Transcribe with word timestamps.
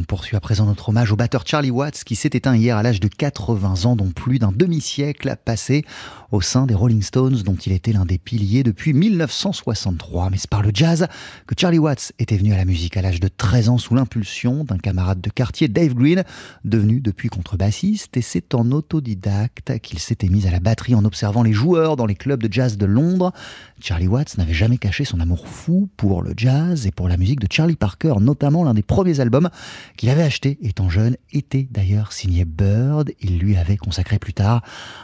On 0.00 0.04
poursuit 0.04 0.34
à 0.34 0.40
présent 0.40 0.64
notre 0.64 0.88
hommage 0.88 1.12
au 1.12 1.16
batteur 1.16 1.46
Charlie 1.46 1.70
Watts 1.70 2.04
qui 2.04 2.16
s'est 2.16 2.30
éteint 2.32 2.56
hier 2.56 2.74
à 2.78 2.82
l'âge 2.82 3.00
de 3.00 3.08
80 3.08 3.84
ans, 3.84 3.96
dont 3.96 4.10
plus 4.10 4.38
d'un 4.38 4.50
demi-siècle 4.50 5.36
passé 5.44 5.84
au 6.32 6.40
sein 6.40 6.64
des 6.64 6.74
Rolling 6.74 7.02
Stones, 7.02 7.42
dont 7.44 7.56
il 7.56 7.72
était 7.72 7.92
l'un 7.92 8.06
des 8.06 8.16
piliers 8.16 8.62
depuis 8.62 8.94
1963. 8.94 10.30
Mais 10.30 10.38
c'est 10.38 10.48
par 10.48 10.62
le 10.62 10.70
jazz 10.72 11.06
que 11.46 11.54
Charlie 11.58 11.78
Watts 11.78 12.12
était 12.18 12.38
venu 12.38 12.54
à 12.54 12.56
la 12.56 12.64
musique 12.64 12.96
à 12.96 13.02
l'âge 13.02 13.20
de 13.20 13.28
13 13.28 13.68
ans 13.68 13.76
sous 13.76 13.94
l'impulsion 13.94 14.64
d'un 14.64 14.78
camarade 14.78 15.20
de 15.20 15.28
quartier, 15.28 15.68
Dave 15.68 15.92
Green, 15.92 16.24
devenu 16.64 17.00
depuis 17.00 17.28
contrebassiste. 17.28 18.16
Et 18.16 18.22
c'est 18.22 18.54
en 18.54 18.70
autodidacte 18.70 19.80
qu'il 19.80 19.98
s'était 19.98 20.28
mis 20.28 20.46
à 20.46 20.50
la 20.50 20.60
batterie 20.60 20.94
en 20.94 21.04
observant 21.04 21.42
les 21.42 21.52
joueurs 21.52 21.96
dans 21.96 22.06
les 22.06 22.14
clubs 22.14 22.42
de 22.42 22.50
jazz 22.50 22.78
de 22.78 22.86
Londres. 22.86 23.32
Charlie 23.80 24.08
Watts 24.08 24.38
n'avait 24.38 24.54
jamais 24.54 24.78
caché 24.78 25.04
son 25.04 25.20
amour 25.20 25.46
fou 25.46 25.90
pour 25.98 26.22
le 26.22 26.32
jazz 26.34 26.86
et 26.86 26.90
pour 26.90 27.06
la 27.06 27.18
musique 27.18 27.40
de 27.40 27.48
Charlie 27.52 27.76
Parker, 27.76 28.14
notamment 28.18 28.64
l'un 28.64 28.72
des 28.72 28.82
premiers 28.82 29.20
albums 29.20 29.50
qu'il 29.96 30.08
avait 30.08 30.22
acheté 30.22 30.58
étant 30.62 30.88
jeune 30.88 31.16
était 31.32 31.68
d'ailleurs 31.70 32.12
signé 32.12 32.44
Bird. 32.44 33.12
Il 33.20 33.38
lui 33.38 33.56
avait 33.56 33.76
consacré 33.76 34.18
plus 34.18 34.32
tard 34.32 34.62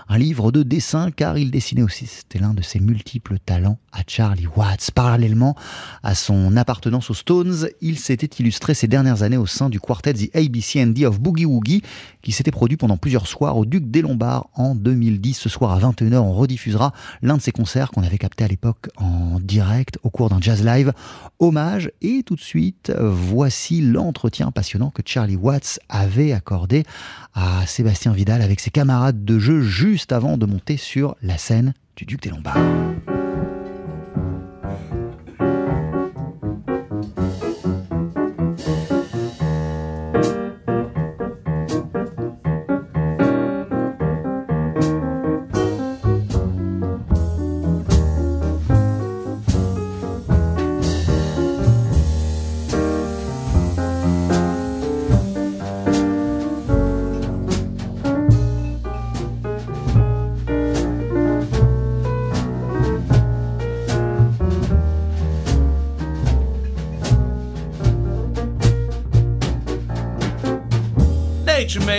un 0.08 0.18
livre 0.18 0.52
de 0.52 0.62
dessin 0.62 1.10
car 1.10 1.38
il 1.38 1.50
dessinait 1.50 1.82
aussi, 1.82 2.06
c'était 2.06 2.38
l'un 2.38 2.54
de 2.54 2.62
ses 2.62 2.80
multiples 2.80 3.38
talents 3.38 3.78
à 3.92 4.00
Charlie 4.06 4.46
Watts. 4.46 4.90
Parallèlement 4.94 5.56
à 6.02 6.14
son 6.14 6.56
appartenance 6.56 7.10
aux 7.10 7.14
Stones, 7.14 7.68
il 7.80 7.98
s'était 7.98 8.30
illustré 8.38 8.74
ces 8.74 8.88
dernières 8.88 9.22
années 9.22 9.36
au 9.36 9.46
sein 9.46 9.68
du 9.68 9.80
quartet 9.80 10.14
The 10.14 10.34
ABCD 10.34 11.06
of 11.06 11.20
Boogie 11.20 11.46
Woogie 11.46 11.82
qui 12.22 12.32
s'était 12.32 12.50
produit 12.50 12.76
pendant 12.76 12.96
plusieurs 12.96 13.26
soirs 13.26 13.56
au 13.56 13.64
Duc 13.64 13.90
des 13.90 14.02
Lombards 14.02 14.48
en 14.54 14.74
2010. 14.74 15.38
Ce 15.38 15.48
soir 15.48 15.72
à 15.72 15.78
21h, 15.78 16.16
on 16.18 16.32
rediffusera 16.32 16.92
l'un 17.22 17.36
de 17.36 17.42
ses 17.42 17.52
concerts 17.52 17.90
qu'on 17.90 18.02
avait 18.02 18.18
capté 18.18 18.44
à 18.44 18.48
l'époque 18.48 18.88
en 18.96 19.40
direct 19.40 19.98
au 20.02 20.10
cours 20.10 20.28
d'un 20.28 20.40
jazz 20.40 20.64
live. 20.64 20.92
Hommage 21.38 21.90
et 22.02 22.22
tout 22.24 22.36
de 22.36 22.40
suite, 22.40 22.92
voici 22.98 23.80
l'entretien 23.80 24.50
passionnant 24.50 24.75
que 24.94 25.02
Charlie 25.04 25.36
Watts 25.36 25.78
avait 25.88 26.32
accordé 26.32 26.84
à 27.34 27.66
Sébastien 27.66 28.12
Vidal 28.12 28.42
avec 28.42 28.60
ses 28.60 28.70
camarades 28.70 29.24
de 29.24 29.38
jeu 29.38 29.62
juste 29.62 30.12
avant 30.12 30.36
de 30.36 30.46
monter 30.46 30.76
sur 30.76 31.16
la 31.22 31.38
scène 31.38 31.74
du 31.96 32.04
Duc 32.04 32.22
des 32.22 32.30
Lombards. 32.30 32.58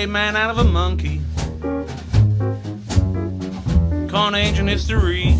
Man 0.06 0.36
out 0.36 0.52
of 0.52 0.60
a 0.60 0.64
monkey. 0.64 1.22
Carnage 4.10 4.60
and 4.60 4.70
history. 4.70 5.36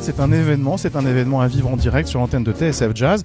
C'est 0.00 0.20
un 0.20 0.32
événement, 0.32 0.78
c'est 0.78 0.96
un 0.96 1.04
événement 1.04 1.42
à 1.42 1.48
vivre 1.48 1.68
en 1.68 1.76
direct 1.76 2.08
sur 2.08 2.18
l'antenne 2.20 2.42
de 2.42 2.52
TSF 2.52 2.92
Jazz. 2.94 3.22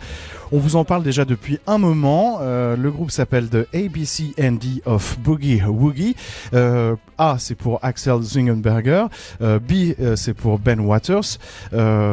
On 0.51 0.59
vous 0.59 0.75
en 0.75 0.83
parle 0.83 1.01
déjà 1.01 1.23
depuis 1.23 1.59
un 1.65 1.77
moment. 1.77 2.39
Euh, 2.41 2.75
le 2.75 2.91
groupe 2.91 3.09
s'appelle 3.09 3.47
The 3.47 3.67
ABCD 3.73 4.81
of 4.85 5.17
Boogie 5.19 5.61
Woogie. 5.63 6.15
Euh, 6.53 6.95
A, 7.17 7.37
c'est 7.39 7.55
pour 7.55 7.79
Axel 7.83 8.21
Zingenberger. 8.21 9.05
Euh, 9.41 9.59
B, 9.59 9.95
c'est 10.17 10.33
pour 10.33 10.59
Ben 10.59 10.81
Waters. 10.81 11.37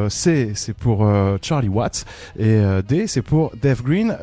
C, 0.08 0.52
c'est 0.54 0.74
pour 0.74 1.04
Charlie 1.42 1.68
Watts. 1.68 2.04
Et 2.38 2.60
D, 2.86 3.08
c'est 3.08 3.22
pour 3.22 3.52
Dave 3.60 3.82
Green. 3.82 4.16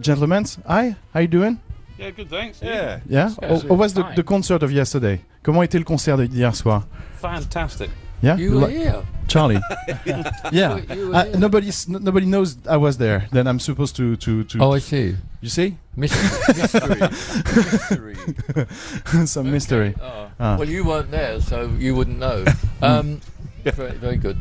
Gentlemen, 0.00 0.44
hi, 0.68 0.94
how 1.14 1.20
you 1.20 1.28
doing? 1.28 1.56
Yeah, 1.98 2.10
good 2.10 2.28
thanks. 2.30 2.60
Yeah. 2.62 3.00
Yeah? 3.08 3.30
Yeah, 3.40 3.48
How- 3.48 3.68
how 3.68 3.74
was 3.74 3.94
the, 3.94 4.02
the 4.16 4.22
concert 4.22 4.62
of 4.62 4.72
yesterday? 4.72 5.20
Comment 5.42 5.62
était 5.62 5.78
le 5.78 5.84
concert 5.84 6.16
d'hier 6.16 6.52
soir? 6.52 6.84
Fantastic. 7.20 7.90
Yeah? 8.22 8.36
You 8.36 8.60
were 8.60 8.68
here. 8.70 9.02
Charlie. 9.28 9.60
yeah. 10.52 10.78
You 10.94 11.08
were 11.08 11.14
Uh, 11.16 11.24
nobody, 11.38 11.70
nobody 11.88 12.26
knows 12.26 12.56
I 12.68 12.76
was 12.76 12.96
there. 12.98 13.26
Then 13.32 13.46
I'm 13.48 13.58
supposed 13.58 13.96
to 13.96 14.16
to 14.16 14.44
to. 14.44 14.58
Oh, 14.60 14.72
I 14.74 14.78
see. 14.80 15.16
You 15.40 15.48
see, 15.48 15.76
Mystery. 15.96 16.54
mystery. 16.56 18.14
mystery. 18.14 19.26
some 19.26 19.50
mystery. 19.50 19.94
Oh. 20.00 20.28
Ah. 20.38 20.56
Well, 20.56 20.68
you 20.68 20.84
weren't 20.84 21.10
there, 21.10 21.40
so 21.40 21.68
you 21.78 21.94
wouldn't 21.96 22.18
know. 22.18 22.44
Um, 22.80 23.20
very, 23.64 23.92
very 23.98 24.16
good. 24.16 24.38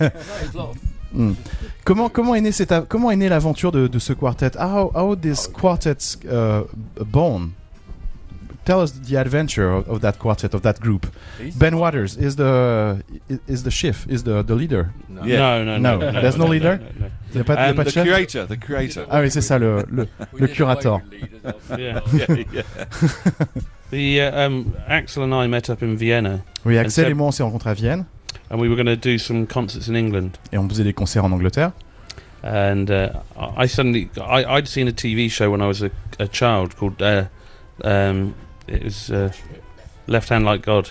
Yeah, 0.00 0.10
no, 1.16 1.30
Hmm. 1.30 1.34
Comment 1.84 2.08
comment 2.08 2.34
est 2.34 2.40
né 2.40 2.52
cette 2.52 2.74
comment 2.88 3.10
est 3.10 3.16
née 3.16 3.28
l'aventure 3.28 3.72
de, 3.72 3.86
de 3.88 3.98
ce 3.98 4.12
quartet? 4.12 4.50
How 4.58 4.90
how 4.94 5.16
this 5.16 5.48
quartet 5.48 5.96
uh, 6.28 6.62
born? 7.04 7.50
Tell 8.64 8.80
us 8.82 8.92
the 9.00 9.14
adventure 9.16 9.70
of, 9.70 9.88
of 9.88 10.00
that 10.00 10.14
quartet 10.18 10.52
of 10.52 10.62
that 10.62 10.80
group. 10.80 11.06
Ben 11.54 11.76
Waters 11.76 12.16
is 12.18 12.34
the 12.34 12.96
is 13.46 13.62
the 13.62 13.70
chief 13.70 14.04
is 14.10 14.24
the 14.24 14.42
the 14.44 14.54
leader. 14.56 14.88
No. 15.08 15.22
Yeah. 15.24 15.62
No, 15.64 15.64
no, 15.64 15.78
no, 15.78 15.98
No, 16.10 16.20
there's 16.20 16.36
no 16.36 16.46
leader? 16.48 16.80
no. 16.98 17.06
Il 17.32 17.38
y 17.38 17.40
a 17.40 17.44
pas, 17.44 17.54
de- 17.54 17.60
il 17.60 17.64
y 17.64 17.66
a 17.66 17.70
And 17.70 17.76
pas 17.76 17.84
de 17.84 17.90
the 17.90 17.92
chef? 17.92 18.04
curator, 18.04 18.46
the 18.48 18.58
curator. 18.58 19.06
Ah 19.08 19.20
oui 19.20 19.30
c'est 19.30 19.40
ça 19.40 19.58
le 19.60 19.84
le, 19.88 20.08
le 20.36 20.46
curator. 20.48 21.00
Yeah. 21.78 22.00
yeah, 22.12 22.26
yeah. 22.52 22.62
The 23.92 24.20
uh, 24.20 24.46
um, 24.48 24.72
Axel 24.88 25.22
and 25.22 25.32
I 25.32 25.46
met 25.46 25.70
up 25.70 25.80
in 25.82 25.94
Vienna, 25.94 26.40
Oui 26.64 26.76
Axel 26.76 27.04
And 27.06 27.10
et 27.10 27.14
moi 27.14 27.28
on 27.28 27.30
s'est 27.30 27.44
rencontrés 27.44 27.70
à 27.70 27.74
Vienne 27.74 28.04
and 28.50 28.60
we 28.60 28.68
were 28.68 28.76
going 28.76 28.86
to 28.86 28.96
do 28.96 29.18
some 29.18 29.46
concerts 29.46 29.88
in 29.88 29.96
England. 29.96 30.38
et 30.52 30.58
on 30.58 30.68
faisait 30.68 30.84
des 30.84 30.92
concerts 30.92 31.24
en 31.24 31.32
Angleterre. 31.32 31.72
And 32.42 32.90
uh, 32.90 33.08
I 33.56 33.66
suddenly, 33.66 34.08
I, 34.20 34.44
I'd 34.44 34.68
seen 34.68 34.86
a 34.88 34.92
TV 34.92 35.28
show 35.30 35.50
when 35.50 35.60
I 35.60 35.66
was 35.66 35.82
a, 35.82 35.90
a 36.20 36.28
child 36.28 36.76
called, 36.76 37.02
uh, 37.02 37.24
um, 37.82 38.34
it 38.68 38.84
was 38.84 39.10
uh, 39.10 39.32
Left 40.06 40.28
Hand 40.28 40.44
Like 40.44 40.62
God. 40.62 40.86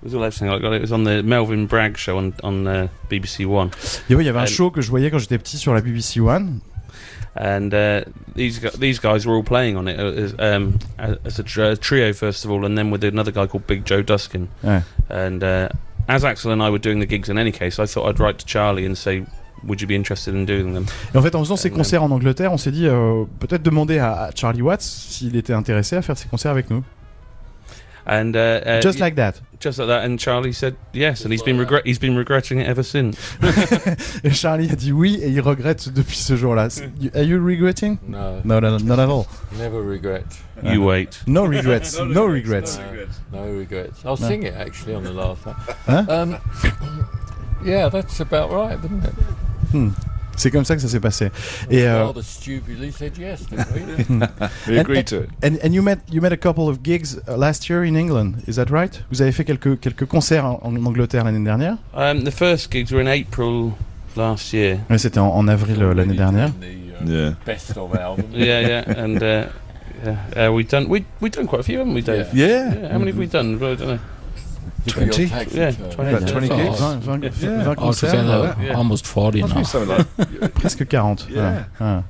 It 0.00 0.04
was 0.04 0.14
a 0.14 0.18
Left 0.18 0.38
Hand 0.40 0.50
Like 0.50 0.62
God. 0.62 0.72
It 0.72 0.80
was 0.80 0.90
on 0.92 1.04
the 1.04 1.22
Melvin 1.22 1.66
Bragg 1.66 1.96
show 1.98 2.18
on 2.18 2.32
on 2.42 2.66
uh, 2.66 2.88
BBC 3.08 3.46
One. 3.46 3.70
Et 4.10 4.14
oui, 4.16 4.24
il 4.24 4.26
y 4.26 4.28
avait 4.28 4.38
un 4.40 4.42
And- 4.42 4.48
show 4.48 4.70
que 4.70 4.80
je 4.82 4.90
voyais 4.90 5.10
quand 5.10 5.18
j'étais 5.20 5.38
petit 5.38 5.56
sur 5.58 5.72
la 5.74 5.80
BBC 5.80 6.20
One. 6.20 6.60
and 7.36 7.72
uh, 7.72 8.02
these 8.34 8.58
gu- 8.58 8.70
these 8.78 8.98
guys 8.98 9.24
were 9.24 9.36
all 9.36 9.44
playing 9.44 9.76
on 9.76 9.86
it 9.86 10.00
uh, 10.00 10.06
as, 10.06 10.34
um, 10.40 10.78
as 10.98 11.38
a 11.38 11.44
tr- 11.44 11.74
trio 11.80 12.12
first 12.12 12.44
of 12.44 12.50
all, 12.50 12.64
and 12.64 12.76
then 12.76 12.90
with 12.90 13.04
another 13.04 13.30
guy 13.30 13.46
called 13.46 13.66
Big 13.68 13.84
Joe 13.84 14.02
Duskin. 14.02 14.48
Ouais. 14.64 14.82
And 15.08 15.44
uh, 15.44 15.68
as 16.08 16.24
Axel 16.24 16.50
and 16.52 16.62
I 16.62 16.70
were 16.70 16.78
doing 16.80 17.00
the 17.00 17.06
gigs 17.08 17.28
in 17.28 17.38
any 17.38 17.52
case, 17.52 17.78
I 17.78 17.86
thought 17.86 18.08
I'd 18.08 18.18
write 18.18 18.38
to 18.38 18.46
Charlie 18.46 18.86
and 18.86 18.94
say, 18.94 19.22
"Would 19.64 19.80
you 19.80 19.86
be 19.86 19.94
interested 19.94 20.34
in 20.34 20.44
doing 20.44 20.72
them?" 20.74 20.86
Et 21.14 21.18
en 21.18 21.22
fait, 21.22 21.34
en 21.34 21.40
faisant 21.44 21.56
ces 21.56 21.70
concerts 21.70 22.02
en 22.02 22.10
Angleterre, 22.10 22.52
on 22.52 22.58
s'est 22.58 22.70
dit 22.72 22.86
euh, 22.86 23.24
peut-être 23.40 23.62
demander 23.62 23.98
à, 23.98 24.24
à 24.24 24.30
Charlie 24.34 24.62
Watts 24.62 24.82
s'il 24.82 25.36
était 25.36 25.52
intéressé 25.52 25.96
à 25.96 26.02
faire 26.02 26.16
ces 26.16 26.28
concerts 26.28 26.52
avec 26.52 26.70
nous. 26.70 26.82
And 28.10 28.34
uh, 28.36 28.60
uh, 28.64 28.80
Just 28.80 29.00
like 29.00 29.16
that. 29.16 29.38
just 29.60 29.78
like 29.78 29.88
that, 29.88 30.04
and 30.04 30.18
Charlie 30.18 30.52
said 30.52 30.76
yes, 30.94 31.24
and 31.24 31.32
he's 31.32 31.42
been 31.42 31.58
regret 31.58 31.84
he's 31.84 31.98
been 31.98 32.16
regretting 32.16 32.58
it 32.58 32.66
ever 32.66 32.82
since. 32.82 33.18
Et 34.24 34.32
Charlie 34.34 34.70
a 34.70 34.76
dit 34.76 34.92
oui 34.92 35.18
et 35.22 35.28
il 35.28 35.40
regrette 35.42 35.92
depuis 35.92 36.16
ce 36.16 36.34
jour-là. 36.36 36.68
Are 37.14 37.22
you 37.22 37.38
regretting? 37.38 37.98
No, 38.08 38.40
No, 38.44 38.60
no, 38.60 38.78
not 38.78 38.98
at 38.98 39.10
all. 39.10 39.26
never 39.58 39.82
regret. 39.82 40.24
You 40.62 40.82
wait. 40.84 41.20
No 41.26 41.44
regrets. 41.44 41.98
No 42.00 42.24
regrets. 42.24 42.78
No, 42.78 42.84
regrets, 42.90 43.20
no 43.30 43.44
regrets. 43.52 44.04
I'll 44.06 44.16
No. 44.16 44.28
sing 44.28 44.44
it 44.44 44.54
actually 44.54 44.94
on 44.94 45.02
the 45.04 45.12
last 45.12 45.44
one. 45.44 45.56
Huh? 45.86 46.04
Um, 46.08 46.38
yeah, 47.64 47.90
that's 47.90 48.20
about 48.20 48.50
right, 48.50 48.80
wouldn't 48.80 49.04
it? 49.04 49.14
Hmm. 49.72 49.90
C'est 50.38 50.50
comme 50.50 50.64
ça 50.64 50.74
que 50.76 50.80
ça 50.80 50.88
s'est 50.88 51.00
passé. 51.00 51.30
Et 51.70 51.86
Rather 51.88 52.22
stupidly 52.22 52.90
said 52.92 53.12
yes, 53.18 53.40
didn't 53.50 53.66
we? 53.74 54.26
We 54.68 54.78
agreed 54.78 55.06
to 55.08 55.24
it. 55.24 55.28
and, 55.42 55.58
and 55.62 55.74
you 55.74 55.82
met 55.82 55.98
you 56.10 56.20
met 56.22 56.32
a 56.32 56.36
couple 56.36 56.68
of 56.68 56.82
gigs 56.82 57.20
uh, 57.28 57.36
last 57.36 57.68
year 57.68 57.84
in 57.84 57.94
England. 57.96 58.36
Is 58.46 58.54
that 58.56 58.70
right? 58.70 59.02
Vous 59.10 59.20
avez 59.20 59.32
fait 59.32 59.44
quelques 59.44 59.78
quelques 59.80 60.06
concerts 60.06 60.44
en, 60.46 60.60
en 60.62 60.86
Angleterre 60.86 61.24
l'année 61.24 61.44
dernière? 61.44 61.76
Um, 61.94 62.24
the 62.24 62.30
first 62.32 62.70
gigs 62.72 62.90
were 62.92 63.02
in 63.02 63.08
April 63.08 63.72
last 64.16 64.52
year. 64.52 64.78
Ouais, 64.88 64.98
c'était 64.98 65.18
en, 65.18 65.28
en 65.28 65.48
avril 65.48 65.82
euh, 65.82 65.92
l'année 65.92 66.14
dernière. 66.16 66.50
The, 66.60 66.64
uh, 66.64 66.88
Yeah. 67.06 67.34
Best 67.46 67.76
of 67.76 67.94
album. 67.94 68.24
yeah, 68.32 68.60
yeah, 68.60 68.84
and 69.04 69.22
uh, 69.22 69.46
yeah, 70.04 70.48
uh, 70.48 70.52
we've 70.52 70.68
done 70.68 70.88
we 70.88 71.04
we've 71.20 71.30
done 71.30 71.46
quite 71.46 71.60
a 71.60 71.62
few, 71.62 71.78
haven't 71.78 71.94
we, 71.94 72.02
Dave? 72.02 72.26
Yeah. 72.34 72.74
Yeah, 72.74 72.88
how 72.92 72.98
many 72.98 73.12
have 73.12 73.18
we 73.18 73.26
done? 73.26 73.58
Well, 73.60 73.72
I 73.72 73.74
don't 73.76 73.88
know. 73.88 73.98
For 74.92 75.00
your 75.04 75.12
20? 75.12 75.56
Yeah, 75.56 75.70
20. 75.72 76.10
About 76.10 76.28
20 76.28 76.50
Oh, 76.50 76.56
gigs. 76.56 76.78
20, 76.78 77.04
20, 77.04 77.26
Yeah. 77.26 77.64
20 77.64 77.74
concerts. 77.80 78.14
Altogether, 78.14 78.54
uh, 78.58 78.62
Yeah. 78.62 78.74
almost 78.76 79.06
40 79.06 79.42
now. 79.42 79.62
something 79.62 79.88
like 79.96 80.54
Presque 80.60 80.84
40. 80.90 81.32
Yeah. 81.32 81.64
Uh, 81.80 81.84
uh. 81.84 82.02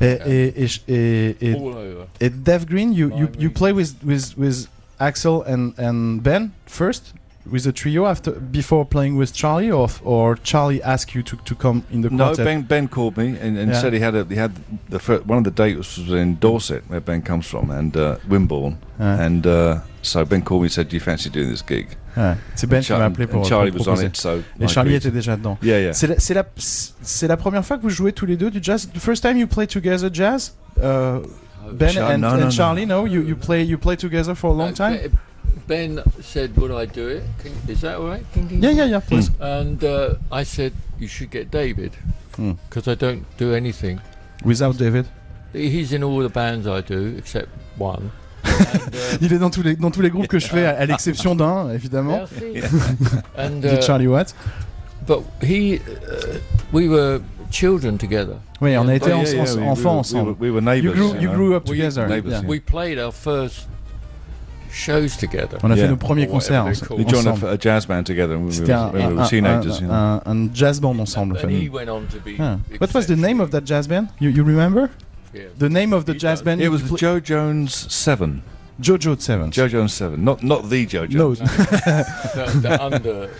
eh, 0.00 0.18
eh, 0.26 0.52
eh, 0.56 0.56
ouais, 0.56 0.56
ouais. 0.56 0.56
Et, 0.56 0.56
et, 0.58 0.80
et, 0.88 1.36
et, 1.40 2.22
et, 2.22 2.30
All 2.30 2.30
Dave 2.42 2.66
Green, 2.66 2.92
you, 2.92 3.10
you, 3.16 3.28
you 3.38 3.50
play 3.50 3.72
with, 3.72 3.94
with, 4.04 4.36
with 4.36 4.68
Axel 4.98 5.42
and, 5.42 5.74
and 5.78 6.22
Ben 6.22 6.52
first? 6.66 7.14
with 7.50 7.64
the 7.64 7.72
trio 7.72 8.04
after 8.06 8.32
before 8.32 8.84
playing 8.84 9.16
with 9.16 9.32
Charlie, 9.32 9.70
or 9.70 9.88
or 10.04 10.36
Charlie 10.44 10.82
asked 10.82 11.14
you 11.14 11.22
to, 11.22 11.36
to 11.46 11.54
come 11.54 11.82
in 11.90 12.02
the 12.02 12.10
No, 12.10 12.26
quartet? 12.26 12.44
Ben 12.44 12.62
Ben 12.62 12.86
called 12.86 13.16
me 13.16 13.28
and, 13.40 13.56
and 13.58 13.70
Yeah. 13.72 13.80
said 13.80 13.92
he 13.94 13.98
had 13.98 14.14
a, 14.14 14.24
he 14.28 14.34
had 14.36 14.52
the 14.90 14.98
fir- 14.98 15.22
one 15.26 15.38
of 15.38 15.44
the 15.44 15.50
dates 15.50 15.96
was 15.96 16.10
in 16.12 16.36
Dorset, 16.38 16.82
where 16.88 17.00
Ben 17.00 17.22
comes 17.22 17.46
from, 17.46 17.70
and 17.70 17.96
uh, 17.96 18.16
Wimborne, 18.28 18.76
Ouais. 19.00 19.18
and 19.26 19.46
uh, 19.46 19.78
so 20.02 20.24
Ben 20.26 20.42
called 20.42 20.60
me 20.62 20.66
and 20.66 20.72
said, 20.72 20.90
"Do 20.90 20.96
you 20.96 21.00
fancy 21.00 21.30
doing 21.30 21.48
this 21.48 21.62
gig?" 21.62 21.96
Ouais. 22.16 22.34
C'est 22.54 22.66
Ben 22.66 22.78
And 22.78 22.82
qui 22.82 22.92
m'a 22.92 23.04
appelé 23.04 23.26
pour, 23.26 23.44
Charlie 23.44 23.70
pour 23.70 23.80
was 23.86 23.92
on 23.92 23.94
proposer. 23.94 24.06
it, 24.08 24.16
so 24.16 24.42
Et 24.60 24.66
Charlie 24.68 24.90
agreed. 24.96 25.06
était 25.06 25.10
déjà 25.10 25.36
dedans. 25.36 25.58
Yeah, 25.62 25.80
yeah. 25.80 25.92
C'est 25.92 26.06
la, 26.08 26.14
c'est 26.18 26.34
la, 26.34 26.44
c'est 26.56 27.28
la 27.28 27.36
première 27.36 27.64
fois 27.64 27.76
que 27.78 27.82
vous 27.82 27.90
jouez 27.90 28.12
tous 28.12 28.26
les 28.26 28.36
deux 28.36 28.50
du 28.50 28.58
jazz. 28.62 28.88
The 28.92 28.98
first 28.98 29.22
time 29.22 29.36
you 29.38 29.46
play 29.46 29.66
together 29.66 30.10
jazz, 30.12 30.54
uh, 30.78 31.20
Ben 31.72 31.90
Char- 31.90 32.10
and, 32.10 32.18
no, 32.18 32.28
and 32.28 32.38
no, 32.38 32.44
no. 32.46 32.50
Charlie. 32.50 32.86
No, 32.86 33.06
you, 33.06 33.22
you 33.22 33.36
play 33.36 33.62
you 33.64 33.78
play 33.78 33.96
together 33.96 34.34
for 34.34 34.50
a 34.50 34.54
long 34.54 34.70
Uh, 34.70 34.74
time? 34.74 34.98
Ben 35.68 35.94
Ben 35.96 36.02
said, 36.20 36.56
"Would 36.56 36.72
I 36.72 36.86
do? 36.86 37.06
It? 37.08 37.22
Can, 37.42 37.52
is 37.68 37.80
that 37.82 37.96
all 37.98 38.08
right?" 38.08 38.24
Ding, 38.34 38.48
ding, 38.48 38.60
Yeah, 38.62 38.70
yeah, 38.72 38.86
yeah. 38.86 39.00
Please. 39.00 39.30
And 39.40 39.82
uh, 39.84 40.14
I 40.32 40.42
said, 40.44 40.72
"You 40.98 41.06
should 41.06 41.30
get 41.30 41.50
David 41.52 41.92
Hmm. 42.36 42.52
because 42.68 42.88
I 42.90 42.96
don't 42.96 43.24
do 43.38 43.54
anything. 43.54 44.00
Without 44.44 44.78
David? 44.78 45.06
He's 45.52 45.92
in 45.92 46.02
all 46.02 46.20
the 46.22 46.28
bands 46.28 46.66
I 46.66 46.80
do 46.80 47.14
except 47.16 47.48
one." 47.78 48.10
And, 48.44 48.50
uh, 48.94 49.18
Il 49.20 49.32
est 49.32 49.38
dans 49.38 49.50
tous 49.50 49.62
les 49.62 49.76
dans 49.76 49.90
tous 49.90 50.00
les 50.02 50.10
groupes 50.10 50.28
que 50.28 50.38
je 50.38 50.46
fais, 50.46 50.66
à, 50.66 50.84
l'exception 50.86 51.34
d'un, 51.34 51.70
évidemment. 51.72 52.20
and 53.38 53.64
uh, 53.64 53.80
Charlie 53.82 54.06
Watts. 54.06 54.34
but 55.06 55.22
he, 55.42 55.74
uh, 55.76 56.38
we 56.72 56.88
were 56.88 57.20
children 57.50 57.96
together. 57.98 58.36
Oui, 58.60 58.76
on 58.76 58.82
a 58.88 58.92
Yeah, 58.92 58.96
été 58.96 59.12
Oh, 59.12 59.16
en- 59.16 59.22
yeah, 59.24 59.32
yeah, 59.32 59.42
we- 59.44 59.60
we 59.60 59.68
enfants 59.68 59.84
were- 60.12 60.20
ensemble. 60.20 60.36
We 60.38 60.50
were, 60.50 60.60
we 60.60 60.60
were 60.60 60.76
You 60.76 60.82
neighbours. 60.92 60.94
grew 60.94 61.20
you 61.20 61.30
grew 61.30 61.54
up 61.56 61.68
We- 61.68 61.76
together. 61.78 62.06
yeah. 62.08 62.22
yeah. 62.24 62.42
We 62.46 62.60
played 62.60 62.98
our 62.98 63.12
first 63.12 63.66
shows 64.72 65.16
together. 65.16 65.58
On 65.64 65.70
a 65.72 65.74
fait 65.74 65.82
Yeah. 65.82 65.90
nos 65.90 65.96
premiers 65.96 66.26
Or 66.28 66.32
concerts 66.32 66.50
whatever 66.52 66.68
en- 66.70 66.74
they're 66.88 66.96
We 66.98 67.04
joined 67.10 67.26
ensemble. 67.26 67.48
a, 67.48 67.54
a 67.54 67.58
jazz 67.58 67.86
band 67.86 68.04
together 68.06 68.36
when 68.36 68.46
we 68.46 68.52
C'était 68.52 68.72
were, 68.72 68.78
un, 68.78 68.92
when 68.92 69.00
we 69.00 69.12
un- 69.12 69.16
were 69.16 69.26
teenagers. 69.28 69.82
un- 70.26 70.50
jazz 70.54 70.80
band 70.80 71.00
ensemble. 71.00 71.36
And 71.38 71.50
he 71.50 71.56
famille. 71.66 71.72
went 71.72 71.88
on 71.90 72.06
to 72.06 72.18
be. 72.24 72.36
Ah. 72.38 72.58
What 72.78 72.94
was 72.94 73.06
the 73.06 73.16
name 73.16 73.40
of 73.40 73.50
that 73.50 73.64
jazz 73.64 73.88
band? 73.88 74.08
You, 74.20 74.30
you 74.30 74.44
remember? 74.44 74.90
Yeah. 75.32 75.44
The 75.58 75.68
name 75.68 75.92
of 75.92 76.04
the 76.06 76.12
He 76.14 76.18
jazz 76.18 76.38
does. 76.40 76.44
band? 76.44 76.60
It 76.60 76.68
was 76.70 76.88
the 76.90 76.96
Joe 76.96 77.20
Jones 77.20 77.74
Seven. 77.92 78.42
Jojo 78.80 79.20
Seven. 79.20 79.50
Joe 79.50 79.68
Jones 79.68 79.92
Seven, 79.92 80.24
not 80.24 80.42
not 80.42 80.70
the 80.70 80.86
Joe 80.86 81.04
No, 81.04 81.34
Jones. 81.34 81.40
the, 81.40 82.60
the 82.62 82.82
under, 82.82 83.30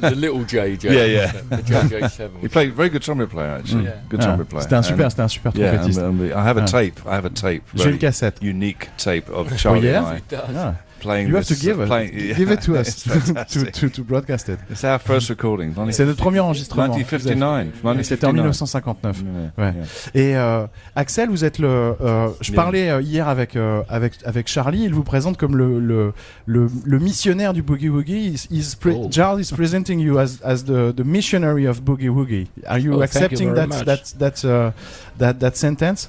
the 0.00 0.10
little 0.16 0.40
JJ. 0.40 0.82
Yeah, 0.82 1.04
yeah. 1.04 1.32
The 1.48 1.62
JJ7. 1.62 2.40
He 2.40 2.48
played 2.48 2.74
very 2.74 2.88
good 2.88 3.00
trumpet 3.02 3.30
player 3.30 3.50
actually. 3.50 3.84
Yeah. 3.84 4.00
Good 4.08 4.20
Ah, 4.20 4.24
trumpet 4.24 4.48
player. 4.48 4.62
C'était 4.64 4.74
un 4.76 4.82
super, 4.82 5.04
And- 5.04 5.10
c'était 5.10 5.22
un 5.22 5.28
super 5.28 5.52
Yeah, 5.54 5.80
and, 5.84 5.96
and 5.96 6.18
we- 6.20 6.32
I 6.32 6.42
have 6.42 6.56
a 6.58 6.62
Ah. 6.62 6.66
tape. 6.66 7.00
I 7.06 7.14
have 7.14 7.24
a 7.24 7.30
tape. 7.30 7.62
J'ai 7.74 7.84
very 7.84 7.92
une 7.94 7.98
cassette. 8.00 8.38
Unique 8.42 8.88
tape 8.96 9.30
of 9.30 9.56
Charlie 9.56 9.88
Oh, 9.88 9.90
yeah? 9.92 9.98
and 10.00 10.06
I 10.08 10.16
He 10.16 10.22
does. 10.28 10.56
Ah. 10.56 10.74
Playing. 11.00 11.28
You 11.28 11.36
have 11.36 11.46
to 11.46 11.54
this, 11.54 11.62
give 11.62 11.78
uh, 11.80 11.84
it. 11.84 11.86
playing- 11.88 12.34
Give 12.36 12.50
it 12.52 12.60
to 12.62 12.76
us 12.76 13.02
to, 13.52 13.70
to, 13.72 13.88
to 13.90 14.04
broadcast 14.04 14.48
it. 14.48 14.58
It's 14.70 14.84
our 14.84 14.98
first 15.00 15.28
recording. 15.30 15.72
C'est 15.90 16.04
notre 16.04 16.22
premier 16.22 16.40
enregistrement. 16.40 16.84
1959. 16.94 18.04
C'était 18.04 18.26
en 18.26 18.32
1959. 18.32 19.22
1959. 19.22 19.22
Yeah, 19.58 19.64
Ouais. 19.64 19.74
yeah. 20.14 20.20
Et 20.22 20.36
euh, 20.36 20.66
Axel, 20.94 21.28
vous 21.30 21.44
êtes 21.44 21.58
le. 21.58 21.68
euh, 22.00 22.28
je 22.40 22.52
Yeah. 22.52 22.56
parlais 22.62 22.90
euh, 22.90 23.00
hier 23.02 23.28
avec, 23.28 23.56
euh, 23.56 23.82
avec, 23.88 24.14
avec 24.24 24.46
Charlie. 24.48 24.84
Il 24.84 24.94
vous 24.94 25.02
présente 25.04 25.36
comme 25.36 25.56
le, 25.56 25.80
le, 25.80 26.12
le, 26.46 26.68
le 26.84 26.98
missionnaire 26.98 27.52
du 27.52 27.62
Boogie 27.62 27.88
Woogie. 27.88 28.32
He's, 28.34 28.46
he's 28.50 28.74
pre- 28.74 28.90
Oh. 28.94 29.08
Charlie 29.10 29.42
is 29.42 29.52
presenting 29.54 29.98
you 30.00 30.18
as, 30.18 30.38
as 30.44 30.64
the, 30.64 30.92
the 30.94 31.04
missionary 31.04 31.66
of 31.66 31.82
Boogie 31.82 32.08
Woogie. 32.10 32.46
Are 32.66 32.78
you 32.78 32.92
Oh, 32.92 32.96
you 32.96 33.02
accepting 33.02 33.54
very 33.54 33.68
that, 33.68 33.68
much. 33.68 33.84
that, 33.86 34.14
that, 34.18 34.44
uh, 34.44 34.72
that, 35.18 35.40
that 35.40 35.56
sentence? 35.56 36.08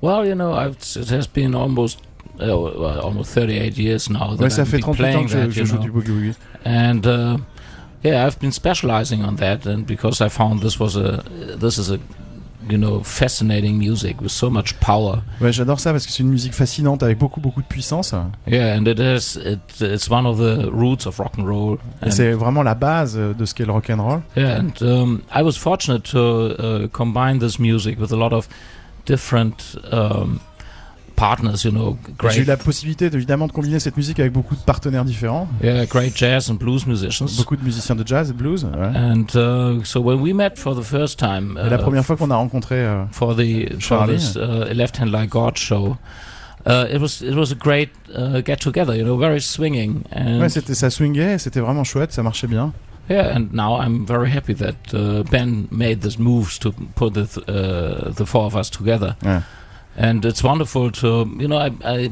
Well, 0.00 0.26
you 0.26 0.34
know, 0.34 0.52
I've, 0.52 0.76
it 0.96 1.08
has 1.10 1.26
been 1.28 1.54
almost 1.54 2.00
uh, 2.40 3.00
almost 3.04 3.32
38 3.34 3.76
years 3.78 4.08
now 4.10 4.34
that 4.36 4.42
Ouais, 4.42 4.50
ça 4.50 4.62
I've 4.62 4.68
fait 4.68 4.78
been 4.78 4.94
38 4.94 5.16
ans 5.16 5.22
que 5.24 5.28
je, 5.30 5.36
that, 5.38 5.50
je 5.50 5.60
you 5.60 5.66
joue 5.66 5.76
know. 5.76 5.82
du 5.84 5.90
Boogie 5.90 6.10
Woogie. 6.12 6.34
and 6.64 7.06
uh, 7.06 7.36
yeah, 8.04 8.26
I've 8.26 8.38
been 8.40 8.52
specializing 8.52 9.22
on 9.24 9.36
that, 9.36 9.66
and 9.66 9.84
because 9.86 10.20
I 10.20 10.28
found 10.28 10.60
this 10.62 10.78
was 10.80 10.96
a 10.96 11.22
this 11.58 11.78
is 11.78 11.90
a 11.90 11.98
you 12.68 12.78
know 12.78 13.00
fascinating 13.02 13.76
music 13.78 14.20
with 14.20 14.30
so 14.32 14.48
much 14.50 14.74
power. 14.80 15.22
Ouais, 15.40 15.52
j'adore 15.52 15.78
ça 15.80 15.92
parce 15.92 16.06
que 16.06 16.12
c'est 16.12 16.22
une 16.22 16.28
musique 16.30 16.52
fascinante 16.54 17.02
avec 17.02 17.18
beaucoup, 17.18 17.40
beaucoup 17.40 17.60
de 17.60 17.66
puissance. 17.66 18.12
Yeah, 18.46 18.76
and 18.76 18.86
it 18.88 18.98
is 18.98 19.36
it, 19.36 19.60
it's 19.80 20.08
one 20.10 20.26
of 20.26 20.38
the 20.38 20.68
roots 20.72 21.06
of 21.06 21.18
rock 21.20 21.34
and 21.38 21.44
roll. 21.46 21.78
Et 22.04 22.10
c'est 22.10 22.32
vraiment 22.32 22.62
la 22.64 22.74
base 22.74 23.14
de 23.16 23.44
ce 23.44 23.54
qu'est 23.54 23.66
le 23.66 23.72
rock 23.72 23.88
and 23.90 24.00
roll. 24.02 24.22
yeah, 24.36 24.58
and 24.58 24.72
um, 24.82 25.22
I 25.32 25.42
was 25.42 25.52
fortunate 25.56 26.02
to 26.12 26.18
uh, 26.58 26.88
combine 26.88 27.38
this 27.40 27.58
music 27.60 28.00
with 28.00 28.12
a 28.12 28.16
lot 28.16 28.32
of 28.32 28.48
different 29.04 29.76
um, 29.92 30.40
partners. 31.14 31.64
You 31.64 31.70
know, 31.70 31.96
J'ai 32.30 32.40
eu 32.40 32.44
great 32.44 32.46
la 32.46 32.56
possibilité 32.56 33.06
évidemment 33.06 33.46
de 33.46 33.52
combiner 33.52 33.78
cette 33.80 33.96
musique 33.96 34.18
avec 34.20 34.32
beaucoup 34.32 34.54
de 34.54 34.60
partenaires 34.60 35.04
différents, 35.04 35.48
yeah, 35.62 35.86
great 35.86 36.16
jazz 36.16 36.50
and 36.50 36.54
blues 36.54 36.86
musicians. 36.86 37.26
beaucoup 37.36 37.56
de 37.56 37.62
musiciens 37.64 37.94
de 37.94 38.06
jazz 38.06 38.30
et 38.30 38.32
blues. 38.32 38.64
ouais. 38.64 38.96
And 38.96 39.26
uh, 39.34 39.84
so 39.84 40.00
when 40.00 40.20
we 40.20 40.32
met 40.34 40.52
for 40.56 40.74
the 40.74 40.82
first 40.84 41.18
time, 41.18 41.58
Et 41.64 41.70
la 41.70 41.76
uh, 41.76 41.80
première 41.82 42.04
fois 42.04 42.16
qu'on 42.16 42.30
a 42.30 42.36
rencontré 42.36 42.76
euh, 42.76 43.04
for 43.12 43.34
the 43.36 43.78
for 43.80 44.06
this 44.06 44.36
uh, 44.36 44.72
Left 44.74 44.98
Hand 45.00 45.10
Like 45.12 45.30
God 45.30 45.56
show, 45.56 45.96
uh, 46.66 46.86
it 46.92 47.00
was 47.00 47.22
it 47.22 47.34
was 47.34 47.52
a 47.52 47.56
great 47.56 47.90
uh, 48.16 48.40
get 48.44 48.56
together. 48.60 48.94
You 48.96 49.04
know, 49.04 49.16
very 49.18 49.40
swinging 49.40 50.02
and 50.14 50.40
Ouais, 50.40 50.48
c'était 50.48 50.74
ça 50.74 50.90
swingait, 50.90 51.38
c'était 51.38 51.60
vraiment 51.60 51.84
chouette, 51.84 52.12
ça 52.12 52.22
marchait 52.22 52.46
bien. 52.48 52.72
yeah. 53.10 53.34
And 53.36 53.52
now 53.52 53.80
I'm 53.80 54.06
very 54.06 54.30
happy 54.30 54.54
that 54.54 54.94
uh, 54.94 55.22
Ben 55.30 55.66
made 55.70 56.00
this 56.02 56.18
moves 56.18 56.58
to 56.60 56.70
put 56.94 57.14
the 57.14 57.26
th- 57.26 57.44
uh, 57.48 58.12
the 58.14 58.24
four 58.24 58.44
of 58.46 58.54
us 58.54 58.70
together. 58.70 59.16
Yeah. 59.24 59.42
And 59.96 60.24
it's 60.24 60.42
wonderful 60.42 60.90
to 60.92 61.26
you 61.38 61.46
know 61.48 61.58
I 61.58 61.70
I, 61.84 62.10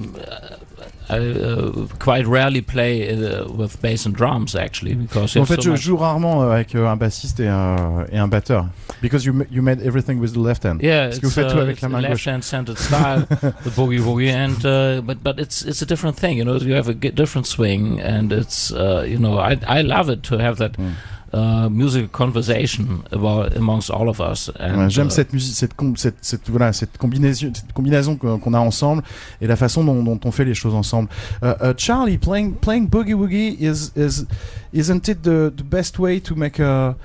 I 1.09 1.19
uh, 1.19 1.87
quite 1.99 2.27
rarely 2.27 2.61
play 2.61 3.11
uh, 3.11 3.49
with 3.51 3.81
bass 3.83 4.07
and 4.07 4.15
drums 4.15 4.55
actually 4.55 4.95
because 4.95 5.35
you 5.35 5.41
En 5.41 5.47
fait, 5.47 5.61
so 5.63 5.75
je 5.75 5.83
joue 5.83 5.97
rarement 5.97 6.43
euh, 6.43 6.51
avec 6.53 6.75
euh, 6.75 6.87
un 6.87 6.97
bassiste 6.97 7.41
et 7.41 7.49
un, 7.49 8.05
et 8.13 8.19
un 8.19 8.29
batteur. 8.29 8.67
Because 9.03 9.25
you, 9.25 9.35
you 9.51 9.61
made 9.63 9.81
everything 9.83 10.21
with 10.21 10.35
the 10.35 10.39
left 10.39 10.63
hand. 10.65 10.81
Yeah, 10.83 11.07
Parce 11.09 11.19
que 11.19 11.27
it's, 11.27 11.35
vous 11.35 11.43
faites 11.43 11.51
tout 11.51 11.59
uh, 11.59 11.63
avec 11.63 11.81
la 11.81 11.89
gauche. 11.89 12.03
left-hand 12.03 12.45
centered 12.45 12.79
style, 12.79 13.23
the 13.65 13.71
boogie 13.75 13.99
woogie, 13.99 14.31
and 14.31 14.65
uh, 14.65 15.01
but 15.01 15.23
but 15.25 15.41
it's 15.41 15.63
it's 15.63 15.83
a 15.83 15.87
different 15.87 16.17
thing, 16.17 16.37
you 16.37 16.45
know. 16.45 16.57
You 16.59 16.75
have 16.75 16.89
a 16.89 16.95
different 16.95 17.47
swing, 17.47 17.99
and 18.01 18.31
it's 18.31 18.71
uh, 18.71 19.05
you 19.09 19.19
know 19.19 19.39
I 19.39 19.57
I 19.67 19.81
love 19.83 20.11
it 20.13 20.23
to 20.29 20.39
have 20.39 20.59
that 20.59 20.77
Mm. 20.79 20.93
Uh, 21.33 21.69
musical 21.71 22.09
conversation 22.09 23.03
about 23.13 23.57
amongst 23.57 23.91
all 23.91 24.09
of 24.09 24.21
us. 24.21 24.51
And, 24.59 24.77
Ouais, 24.79 24.91
J'aime 24.91 25.07
uh, 25.09 25.11
cette 25.11 25.33
musique, 25.33 25.55
cette, 25.55 25.75
com- 25.75 25.97
cette, 25.97 26.17
cette, 26.23 26.49
voilà, 26.51 26.73
cette 26.73 26.99
combinaison, 26.99 27.53
cette 27.55 27.73
combinaison 27.73 28.17
qu'on 28.17 28.55
a 28.55 28.59
ensemble 28.59 29.03
et 29.41 29.47
la 29.47 29.57
façon 29.57 29.85
dont, 29.85 30.03
dont 30.03 30.19
on 30.25 30.31
fait 30.33 30.45
les 30.45 30.55
choses 30.55 30.75
ensemble. 30.75 31.09
Uh, 31.43 31.55
uh, 31.63 31.75
Charlie, 31.77 32.19
playing 32.19 32.55
playing 32.55 32.89
boogie 32.89 33.15
woogie 33.15 33.57
is 33.61 33.93
is 33.97 34.27
isn't 34.73 35.09
it 35.09 35.23
the, 35.23 35.53
the 35.57 35.63
best 35.65 35.99
way 35.99 36.19
to 36.21 36.35
make 36.35 36.59
a 36.61 36.97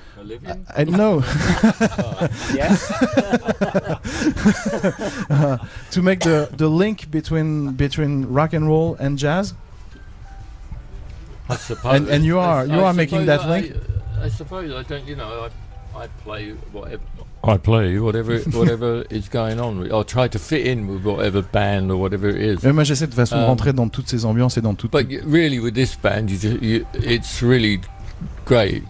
I 0.76 0.86
know 0.86 1.22
yes. 2.56 2.92
uh, 5.30 5.58
to 5.92 6.02
make 6.02 6.22
the, 6.22 6.50
the 6.58 6.68
link 6.68 7.10
between 7.12 7.74
between 7.74 8.26
rock 8.26 8.54
and 8.54 8.68
roll 8.68 8.96
and 9.00 9.18
jazz? 9.18 9.54
I 11.50 11.56
suppose. 11.58 11.94
And- 11.96 12.10
and 12.10 12.26
you 12.26 12.40
are- 12.40 12.66
you 12.66 12.80
I 12.80 12.84
are 12.90 12.94
making 12.94 13.26
that 13.28 13.48
link? 13.48 13.72
I, 13.76 13.95
suppose 14.30 14.72
I 14.72 14.84
don't. 14.88 15.08
You 15.08 15.16
know, 15.16 15.48
I, 15.96 16.04
I 16.04 16.08
play 16.24 16.54
whatever. 16.72 17.02
I 17.44 17.58
play 17.58 18.00
whatever 18.00 18.38
whatever 18.54 19.04
is 19.10 19.30
going 19.30 19.60
on. 19.60 19.92
I 19.92 20.04
try 20.04 20.28
to 20.28 20.40
fit 20.40 20.66
in 20.68 20.88
with 20.88 21.04
whatever 21.06 21.42
band 21.42 21.92
or 21.92 21.98
whatever 21.98 22.30
it 22.30 22.42
is. 22.42 22.66
Et 22.66 22.72
moi, 22.74 22.84
j'essaie 22.84 23.08
de 23.08 23.14
façon 23.14 23.36
de 23.38 23.42
Um, 23.44 23.48
rentrer 23.48 23.74
dans 23.74 23.90
toutes 23.90 24.08
ces 24.10 24.26
ambiances 24.26 24.58
et 24.58 24.62
dans 24.62 24.76
toutes. 24.76 24.92
But 24.92 25.08
really, 25.26 25.60
with 25.60 25.74
this 25.76 25.96
band, 25.96 26.30
you 26.30 26.38
just 26.38 26.62
you, 26.62 26.86
it's 26.94 27.42
really 27.42 27.80
great 28.46 28.84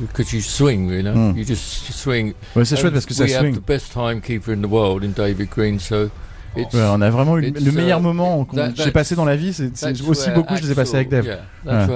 because 0.00 0.32
you 0.32 0.40
swing. 0.40 0.88
You 0.90 1.02
know, 1.02 1.14
Mm. 1.14 1.36
you 1.36 1.44
just 1.44 1.92
swing. 1.92 2.34
Ouais, 2.56 2.64
c'est 2.64 2.76
chouette 2.76 2.92
parce 2.92 3.06
que 3.06 3.14
ça 3.14 3.24
we 3.24 3.32
have 3.34 3.54
the 3.54 3.60
best 3.66 3.92
timekeeper 3.92 4.52
in 4.52 4.62
the 4.62 4.70
world 4.70 5.04
in 5.04 5.12
David 5.12 5.50
Green, 5.50 5.78
so 5.78 6.04
it's. 6.06 6.12
Ouais, 6.56 6.66
on 6.74 7.00
a 7.00 7.10
vraiment 7.10 7.38
eu 7.38 7.50
le 7.50 7.72
meilleur 7.72 8.00
uh, 8.00 8.02
moment 8.02 8.44
que 8.44 8.56
j'ai 8.74 8.90
passé 8.90 9.14
dans 9.14 9.24
la 9.24 9.36
vie. 9.36 9.52
C'est 9.52 10.00
aussi 10.02 10.30
beaucoup 10.30 10.54
que 10.54 10.60
je 10.60 10.66
les 10.66 10.72
ai 10.72 10.74
passés 10.74 10.96
avec 10.96 11.08
Dave. 11.08 11.24
Yeah, 11.24 11.38
Ouais. 11.64 11.86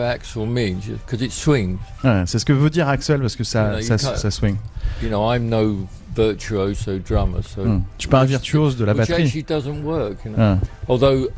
c'est 2.26 2.38
ce 2.38 2.44
que 2.44 2.52
veut 2.52 2.70
dire 2.70 2.88
Axel 2.88 3.20
parce 3.20 3.36
que 3.36 3.44
ça, 3.44 3.80
You 3.80 3.88
know, 3.88 3.96
ça, 3.96 4.30
swing. 4.30 4.56
You 5.02 5.08
know, 5.08 5.32
I'm 5.32 5.48
no 5.48 5.86
virtuoso 6.14 6.98
drummer, 6.98 7.42
so. 7.42 7.62
Hmm. 7.62 7.82
Je 7.96 8.02
suis 8.02 8.08
pas 8.08 8.20
un 8.20 8.24
virtuose 8.24 8.76
de 8.76 8.84
la 8.84 8.94
batterie. 8.94 9.24
actually 9.24 9.44
doesn't 9.44 9.82
work. 9.82 10.24
You 10.24 10.32
know? 10.32 10.38
Ouais. 10.38 10.56
Although 10.88 11.28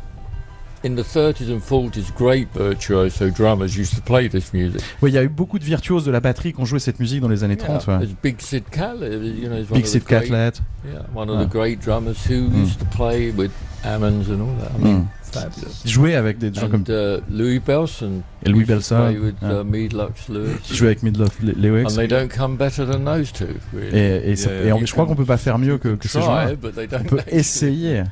in 0.85 0.95
the 0.95 1.01
30s 1.03 1.49
and 1.51 1.59
40s, 1.61 2.11
great 2.15 2.47
virtuoso 2.53 3.29
drummers 3.31 3.75
used 3.75 3.95
to 3.95 4.01
play 4.01 4.29
this 4.29 4.53
music. 4.53 4.81
Ouais, 5.01 5.09
il 5.09 5.15
y 5.15 5.17
a 5.17 5.23
eu 5.23 5.29
beaucoup 5.29 5.57
de 5.57 5.63
virtuoses 5.65 6.05
de 6.05 6.11
la 6.11 6.19
batterie 6.19 6.53
qui 6.53 6.61
ont 6.61 6.65
joué 6.65 6.77
cette 6.79 6.99
musique 6.99 7.21
dans 7.21 7.27
les 7.27 7.43
années 7.43 7.57
30. 7.57 7.85
Yeah, 7.87 7.93
ouais. 7.97 8.05
There's 8.05 8.15
Big 8.21 8.39
Sid 8.39 8.65
Catlett, 8.69 9.13
you 9.23 9.49
know, 9.49 9.63
Big 9.73 9.85
Sid 9.87 10.03
Catlett. 10.05 10.61
Yeah, 10.85 11.01
one 11.15 11.29
of 11.29 11.39
Ah. 11.39 11.45
the 11.45 11.49
great 11.49 11.79
drummers 11.81 12.17
who 12.29 12.49
Mm. 12.49 12.61
used 12.65 12.79
to 12.79 12.85
play 12.95 13.31
with 13.35 13.51
Ammons 13.83 14.29
and 14.29 14.41
all 14.41 14.55
that. 14.61 14.71
I 14.79 14.83
mean, 14.83 14.95
Mm. 15.01 15.07
Fabulous. 15.41 15.71
Jouer 15.85 16.15
avec 16.15 16.37
des 16.37 16.53
gens 16.53 16.69
comme 16.69 16.83
And 16.83 17.17
uh, 17.19 17.21
Louis 17.29 17.59
Belson 17.59 18.21
et 18.43 18.49
Louis 18.49 18.65
Belson. 18.65 19.07
with 19.21 19.35
ouais. 19.41 19.61
uh, 19.61 19.63
Mead 19.63 19.93
Lux 19.93 20.29
Lewis. 20.29 20.57
qui 20.63 20.75
joue 20.75 20.85
avec 20.85 21.01
Le- 21.41 21.51
Lewis. 21.53 21.85
And 21.85 21.95
they 21.95 22.07
don't 22.07 22.27
come 22.29 22.57
better 22.57 22.85
than 22.85 23.05
those 23.05 23.31
two, 23.31 23.47
really. 23.73 23.97
Et, 23.97 24.31
et, 24.31 24.35
ça- 24.35 24.49
Yeah, 24.51 24.65
et 24.67 24.71
on- 24.73 24.79
you 24.79 24.85
je 24.87 24.91
crois 24.93 25.05
qu'on 25.05 25.15
peut 25.15 25.25
pas 25.25 25.37
faire 25.37 25.57
mieux 25.57 25.77
que, 25.77 25.95
que 25.95 26.07
ces. 26.07 26.19
Try, 26.19 26.55
don't 26.87 27.01
On 27.01 27.03
peut 27.03 27.21
essayer. 27.27 28.03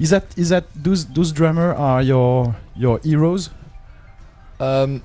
Is 0.00 0.08
that 0.10 0.22
is 0.36 0.48
that 0.50 0.62
those 0.82 1.06
those 1.14 1.32
drummers 1.32 1.74
are 1.78 2.02
your 2.02 2.52
your 2.76 2.98
heroes? 3.04 3.50
Um, 4.60 5.00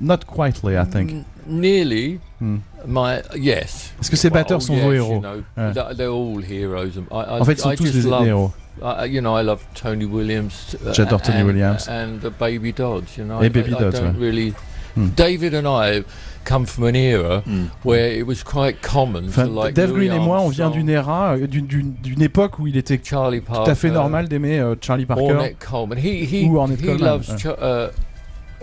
Not 0.00 0.18
quietly, 0.26 0.74
I 0.76 0.84
think. 0.84 1.24
Nearly. 1.46 2.18
Hmm. 2.40 2.56
My 2.86 3.20
yes. 3.36 3.92
Est-ce 4.00 4.10
que 4.10 4.16
ces 4.16 4.28
Well, 4.28 4.42
batteurs 4.42 4.58
oh, 4.58 4.60
sont 4.60 4.74
yes, 4.74 4.82
vos 4.84 4.92
you 4.92 4.96
héros 4.96 5.20
know, 5.20 5.42
Ouais. 5.56 5.72
they're, 5.72 5.94
all 6.10 6.42
heroes. 6.42 6.90
I, 6.96 7.14
I, 7.14 7.40
En 7.40 7.44
fait, 7.44 7.52
ils 7.52 7.58
sont 7.58 7.70
I 7.70 7.76
tous 7.76 7.84
des 7.92 8.06
héros. 8.26 8.52
I, 8.82 9.06
you 9.06 9.20
know, 9.20 9.36
I 9.38 9.42
love 9.44 9.60
Tony 9.74 10.04
Williams. 10.04 10.76
uh, 10.84 10.92
J'adore 10.92 11.20
Tony 11.22 11.38
and- 11.40 11.46
Williams. 11.46 11.88
and 11.88 12.20
the 12.20 12.30
Baby 12.30 12.72
Dodds. 12.72 13.16
You 13.16 13.24
know, 13.24 13.40
Et 13.42 13.46
I, 13.46 13.48
Baby 13.50 13.70
I, 13.72 13.80
Dodds, 13.80 13.98
I 13.98 14.00
don't 14.02 14.16
ouais. 14.16 14.20
really. 14.20 14.54
Hmm. 14.96 15.08
David 15.16 15.54
and 15.54 15.66
I 15.66 16.04
come 16.44 16.66
from 16.66 16.84
an 16.84 16.94
era 16.94 17.42
where 17.84 18.16
it 18.16 18.24
was 18.24 18.44
quite 18.44 18.80
common 18.80 19.24
Enfin, 19.28 19.46
to 19.46 19.50
like 19.50 19.74
Dave 19.74 19.90
Louis 19.90 20.06
Green 20.08 20.20
et 20.20 20.24
moi, 20.24 20.40
on 20.40 20.50
vient 20.50 20.66
Armstrong, 20.66 20.86
d'une 20.86 20.88
era, 20.94 21.36
d'une- 21.36 21.66
d'une 21.66 21.94
d'une 22.00 22.22
époque 22.22 22.60
où 22.60 22.68
il 22.68 22.76
était 22.76 22.98
tout 22.98 23.04
Charlie 23.06 23.40
Parker, 23.40 23.70
à 23.72 23.74
fait 23.74 23.90
normal 23.90 24.28
d'aimer 24.28 24.60
euh, 24.60 24.76
Charlie 24.80 25.04
Parker. 25.06 25.32
Ornette 25.32 25.58
Coleman. 25.58 25.98
He 25.98 26.24
he 26.24 26.46
Ou 26.48 26.58
Ornette 26.58 26.80
he 26.80 26.86
Coleman, 26.86 27.04
loves 27.04 27.28
ouais. 27.28 27.90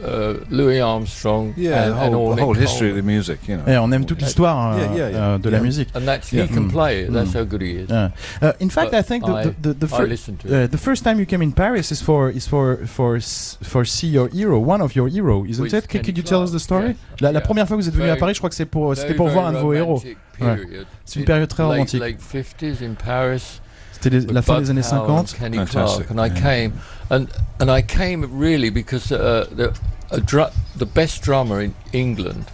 Ch- 0.01 0.03
uh, 0.03 0.07
uh, 0.07 0.33
Louis 0.49 0.79
Armstrong. 0.81 1.53
Yeah, 1.57 1.83
and, 1.83 1.93
the 1.93 2.01
and 2.05 2.13
whole, 2.15 2.29
the 2.29 2.41
Ornette 2.41 2.45
whole 2.45 2.53
history 2.53 2.89
of 2.89 2.95
the 2.95 3.01
music, 3.03 3.39
you 3.47 3.57
know. 3.57 3.63
Et 3.67 3.77
on 3.77 3.91
aime 3.91 4.05
toute 4.05 4.21
l'histoire 4.21 4.73
euh, 4.73 4.79
Yeah, 4.79 4.95
yeah, 4.95 5.09
yeah. 5.11 5.17
euh, 5.33 5.37
de 5.37 5.49
la 5.49 5.59
musique. 5.59 5.89
And 5.95 6.01
that's 6.05 6.31
Yeah. 6.31 6.43
he 6.45 6.47
can 6.53 6.63
Mm. 6.67 6.71
play 6.71 7.01
it. 7.03 7.11
That's 7.13 7.31
Mm. 7.33 7.39
how 7.39 7.45
good 7.45 7.61
he 7.61 7.71
is. 7.83 7.89
Yeah. 7.89 8.09
Uh, 8.41 8.53
in 8.59 8.69
fact, 8.69 8.91
But 8.91 8.99
I 8.99 9.03
think 9.03 9.25
the, 9.25 9.53
the, 9.61 9.73
the, 9.73 9.87
fir- 9.87 10.07
uh, 10.07 10.67
the 10.67 10.77
first 10.77 11.03
time 11.03 11.19
you 11.19 11.25
came 11.25 11.41
in 11.43 11.51
Paris 11.53 11.91
is 11.91 12.01
for 12.01 12.29
is 12.29 12.47
for 12.47 12.77
for 12.85 13.19
for 13.63 13.85
see 13.85 14.07
your 14.07 14.29
hero, 14.29 14.59
one 14.59 14.81
of 14.81 14.95
your 14.95 15.07
hero, 15.09 15.45
isn't 15.45 15.63
With 15.63 15.73
it? 15.73 15.87
Can, 15.87 16.01
you 16.15 16.23
tell 16.23 16.41
us 16.43 16.51
the 16.51 16.59
story? 16.59 16.95
yes. 17.21 17.31
La, 17.33 17.41
première 17.41 17.67
fois 17.67 17.77
que 17.77 17.83
vous 17.83 17.87
êtes 17.89 17.95
venu 17.95 18.09
à 18.09 18.15
Paris, 18.15 18.33
je 18.33 18.39
crois 18.39 18.49
que 18.49 18.55
c'est 18.55 18.65
pour 18.65 18.95
c'était 18.95 19.13
pour 19.15 19.29
voir 19.29 19.45
un 19.47 19.53
de 19.53 19.57
vos 19.59 19.73
héros. 19.73 20.01
Ouais. 20.39 20.57
C'est 21.05 21.19
une 21.19 21.25
période 21.25 21.47
très 21.49 21.63
romantique. 21.63 21.99
Late 22.01 22.19
50s 22.19 22.81
in 22.83 22.93
Paris. 22.95 23.61
C'était 23.91 24.19
la 24.33 24.41
fin 24.41 24.59
des 24.59 24.69
années 24.71 24.81
Powell 24.81 25.05
50. 25.05 25.19
and 25.35 25.39
Kenny 25.39 25.57
Fantastic, 25.57 26.07
Clark, 26.07 26.11
and 26.11 26.25
I 26.25 26.29
came, 26.41 26.71
and 27.11 27.27
and 27.59 27.69
I 27.69 27.83
came 27.83 28.25
really 28.33 28.71
because 28.71 29.11
uh, 29.11 29.45
the 29.55 29.71
a 30.11 30.19
dru- 30.19 30.51
the 30.77 30.85
best 30.85 31.23
drummer 31.23 31.61
in 31.61 31.73
England, 31.93 32.45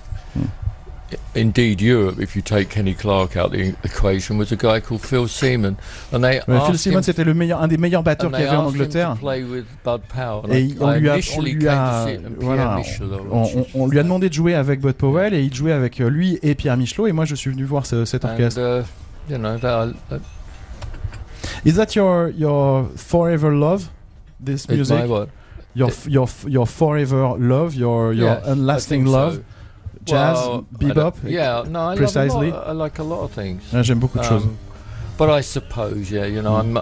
indeed 1.35 1.79
Europe, 1.81 2.19
if 2.19 2.35
you 2.35 2.41
take 2.41 2.69
Kenny 2.69 2.93
Clark 2.93 3.37
out 3.37 3.51
the 3.51 3.73
equation, 3.83 4.37
was 4.37 4.51
a 4.51 4.55
guy 4.55 4.79
called 4.81 5.01
Phil 5.01 5.27
Seaman, 5.27 5.77
and 6.11 6.21
they 6.23 6.41
Ouais, 6.47 6.59
Phil 6.77 6.93
him, 6.93 7.01
c'était 7.01 7.23
le 7.23 7.33
meilleur, 7.33 7.61
un 7.61 7.67
des 7.67 7.77
meilleurs 7.77 8.03
batteurs 8.03 8.29
and 8.29 8.33
qu'il 8.33 8.43
y 8.45 8.47
avait 8.47 8.57
en 8.57 8.65
Angleterre. 8.67 9.15
And 9.21 10.51
Et 10.51 10.61
I, 10.63 10.75
on 10.79 10.91
I 10.93 10.99
lui 10.99 11.09
a, 11.09 11.17
on 11.37 11.41
lui 11.41 11.67
and 11.69 12.35
voilà, 12.39 12.81
on, 13.31 13.41
on- 13.43 13.65
on 13.73 13.87
lui 13.87 13.99
a 13.99 14.03
demandé 14.03 14.29
de 14.29 14.33
jouer 14.33 14.53
avec 14.55 14.81
Bud 14.81 14.93
Powell 14.93 15.33
et 15.33 15.41
il 15.41 15.53
jouait 15.53 15.71
avec 15.71 16.01
euh, 16.01 16.09
lui 16.09 16.39
et 16.43 16.55
Pierre 16.55 16.75
Michelot 16.77 17.07
et 17.07 17.11
moi 17.11 17.25
je 17.25 17.35
suis 17.35 17.51
venu 17.51 17.63
voir 17.63 17.85
ce- 17.85 18.05
cet 18.05 18.25
and, 18.25 18.29
orchestre. 18.31 18.59
uh, 18.61 19.31
you 19.31 19.37
know, 19.37 19.57
that, 19.57 19.89
that 20.09 20.19
Is 21.65 21.73
that 21.75 21.95
your 21.95 22.29
your 22.29 22.87
forever 22.95 23.51
love? 23.51 23.89
This 24.43 24.65
is 24.65 24.69
music? 24.91 24.97
Your 25.77 25.91
your 26.07 26.27
your 26.47 26.65
forever 26.65 27.35
love, 27.37 27.75
your 27.75 28.13
your 28.13 28.33
Yes, 28.35 28.47
I 28.47 28.51
unlasting 28.51 29.05
love, 29.05 29.33
so. 29.35 29.41
jazz, 30.05 30.37
Well, 30.37 30.65
I 30.81 30.83
bebop. 30.83 31.13
Yeah, 31.23 31.63
no, 31.69 31.91
I 31.91 31.95
precisely. 31.95 32.51
Lot, 32.51 32.67
I 32.67 32.71
like 32.73 32.99
a 32.99 33.03
lot 33.03 33.21
of 33.23 33.31
things. 33.31 33.61
Ah, 33.73 33.81
J'aime 33.83 33.99
beaucoup 33.99 34.19
de 34.19 34.23
choses. 34.23 34.43
Um, 34.43 34.57
but 35.17 35.29
I 35.29 35.41
suppose, 35.41 36.09
yeah, 36.11 36.25
you 36.25 36.41
know, 36.41 36.55
I'm, 36.55 36.79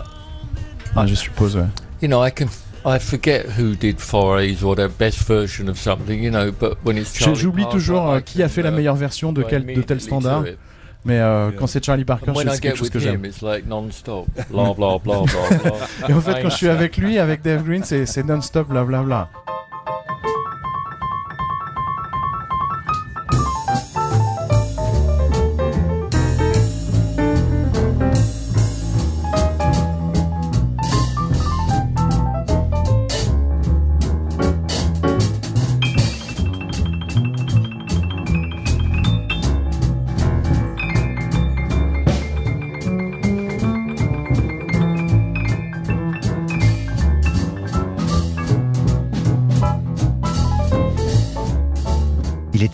Ah, 0.95 1.05
je 1.05 1.15
suppose. 1.15 1.55
ouais. 1.55 1.67
you 2.01 2.07
know, 2.07 2.21
I 2.25 2.29
can, 2.31 2.47
I 2.85 2.99
forget 2.99 3.45
who 3.57 3.75
did 3.75 3.99
Forays 3.99 4.63
or 4.63 4.75
their 4.75 4.89
best 4.89 5.17
version 5.27 5.67
of 5.69 5.77
something, 5.77 6.21
you 6.23 6.29
know. 6.31 6.51
But 6.51 6.77
when 6.83 6.97
it's 6.97 7.13
J'oublie 7.17 7.65
toujours 7.69 8.15
I 8.17 8.21
qui 8.21 8.41
a 8.43 8.47
fait 8.49 8.61
la 8.63 8.69
uh, 8.69 8.75
meilleure 8.75 8.95
version 8.95 9.33
de, 9.33 9.43
quel, 9.43 9.65
de 9.65 9.81
tel 9.81 9.99
standard, 9.99 10.45
it. 10.47 10.57
Mais 11.05 11.19
euh, 11.19 11.49
Yeah. 11.49 11.57
quand 11.59 11.67
c'est 11.67 11.83
Charlie 11.85 12.03
Parker, 12.05 12.33
c'est 12.35 12.59
quelque 12.59 12.77
chose 12.77 12.89
que 12.89 12.99
j'aime. 12.99 13.21
like 13.41 13.67
non-stop, 13.67 14.25
blah 14.49 14.73
blah 14.73 14.97
blah 14.97 15.21
blah 15.21 15.57
blah. 15.59 15.71
Et 16.09 16.13
en 16.13 16.19
fait, 16.21 16.41
quand 16.41 16.49
je 16.49 16.55
suis 16.55 16.67
avec 16.67 16.97
lui, 16.97 17.19
avec 17.19 17.41
Dave 17.41 17.63
Green, 17.63 17.83
c'est 17.83 18.05
c'est 18.05 18.23
non-stop, 18.23 18.67
blablabla. 18.69 19.29
Il 19.47 19.51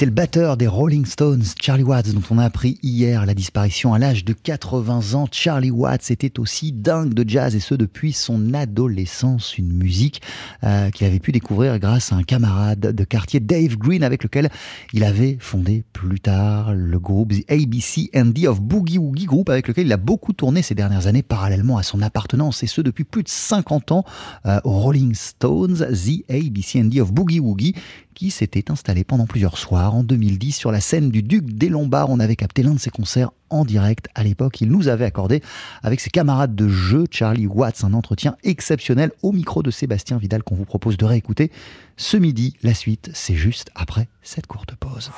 était 0.01 0.07
le 0.07 0.15
batteur 0.15 0.57
des 0.57 0.65
Rolling 0.65 1.05
Stones, 1.05 1.43
Charlie 1.61 1.83
Watts, 1.83 2.09
dont 2.09 2.23
on 2.31 2.39
a 2.39 2.43
appris 2.43 2.79
hier 2.81 3.23
la 3.27 3.35
disparition 3.35 3.93
à 3.93 3.99
l'âge 3.99 4.25
de 4.25 4.33
80 4.33 5.13
ans. 5.13 5.27
Charlie 5.31 5.69
Watts 5.69 6.09
était 6.09 6.39
aussi 6.39 6.71
dingue 6.71 7.13
de 7.13 7.23
jazz 7.29 7.55
et 7.55 7.59
ce 7.59 7.75
depuis 7.75 8.11
son 8.11 8.55
adolescence, 8.55 9.59
une 9.59 9.71
musique 9.71 10.23
euh, 10.63 10.89
qu'il 10.89 11.05
avait 11.05 11.19
pu 11.19 11.31
découvrir 11.31 11.77
grâce 11.77 12.11
à 12.11 12.15
un 12.15 12.23
camarade 12.23 12.79
de 12.79 13.03
quartier, 13.03 13.39
Dave 13.39 13.77
Green, 13.77 14.01
avec 14.01 14.23
lequel 14.23 14.49
il 14.91 15.03
avait 15.03 15.37
fondé 15.39 15.83
plus 15.93 16.19
tard 16.19 16.73
le 16.73 16.97
groupe 16.97 17.33
The 17.33 17.51
ABC&D 17.51 18.47
of 18.47 18.59
Boogie 18.59 18.97
Woogie, 18.97 19.25
groupe 19.25 19.51
avec 19.51 19.67
lequel 19.67 19.85
il 19.85 19.93
a 19.93 19.97
beaucoup 19.97 20.33
tourné 20.33 20.63
ces 20.63 20.73
dernières 20.73 21.05
années 21.05 21.21
parallèlement 21.21 21.77
à 21.77 21.83
son 21.83 22.01
appartenance 22.01 22.63
et 22.63 22.67
ce 22.67 22.81
depuis 22.81 23.03
plus 23.03 23.21
de 23.21 23.29
50 23.29 23.91
ans 23.91 24.03
euh, 24.47 24.59
aux 24.63 24.79
Rolling 24.79 25.13
Stones, 25.13 25.77
The 25.77 26.23
ABC&D 26.27 26.99
of 27.01 27.13
Boogie 27.13 27.39
Woogie 27.39 27.75
qui 28.13 28.31
s'était 28.31 28.71
installé 28.71 29.03
pendant 29.03 29.25
plusieurs 29.25 29.57
soirs 29.57 29.95
en 29.95 30.03
2010 30.03 30.53
sur 30.53 30.71
la 30.71 30.81
scène 30.81 31.09
du 31.09 31.23
Duc 31.23 31.45
des 31.45 31.69
Lombards. 31.69 32.09
On 32.09 32.19
avait 32.19 32.35
capté 32.35 32.63
l'un 32.63 32.73
de 32.73 32.79
ses 32.79 32.89
concerts 32.89 33.31
en 33.49 33.65
direct 33.65 34.07
à 34.15 34.23
l'époque. 34.23 34.61
Il 34.61 34.69
nous 34.69 34.87
avait 34.87 35.05
accordé 35.05 35.41
avec 35.83 35.99
ses 35.99 36.09
camarades 36.09 36.55
de 36.55 36.67
jeu, 36.67 37.05
Charlie 37.09 37.47
Watts, 37.47 37.83
un 37.83 37.93
entretien 37.93 38.37
exceptionnel 38.43 39.11
au 39.21 39.31
micro 39.31 39.63
de 39.63 39.71
Sébastien 39.71 40.17
Vidal 40.17 40.43
qu'on 40.43 40.55
vous 40.55 40.65
propose 40.65 40.97
de 40.97 41.05
réécouter 41.05 41.51
ce 41.97 42.17
midi. 42.17 42.55
La 42.63 42.73
suite, 42.73 43.11
c'est 43.13 43.35
juste 43.35 43.71
après 43.75 44.07
cette 44.21 44.47
courte 44.47 44.75
pause. 44.75 45.11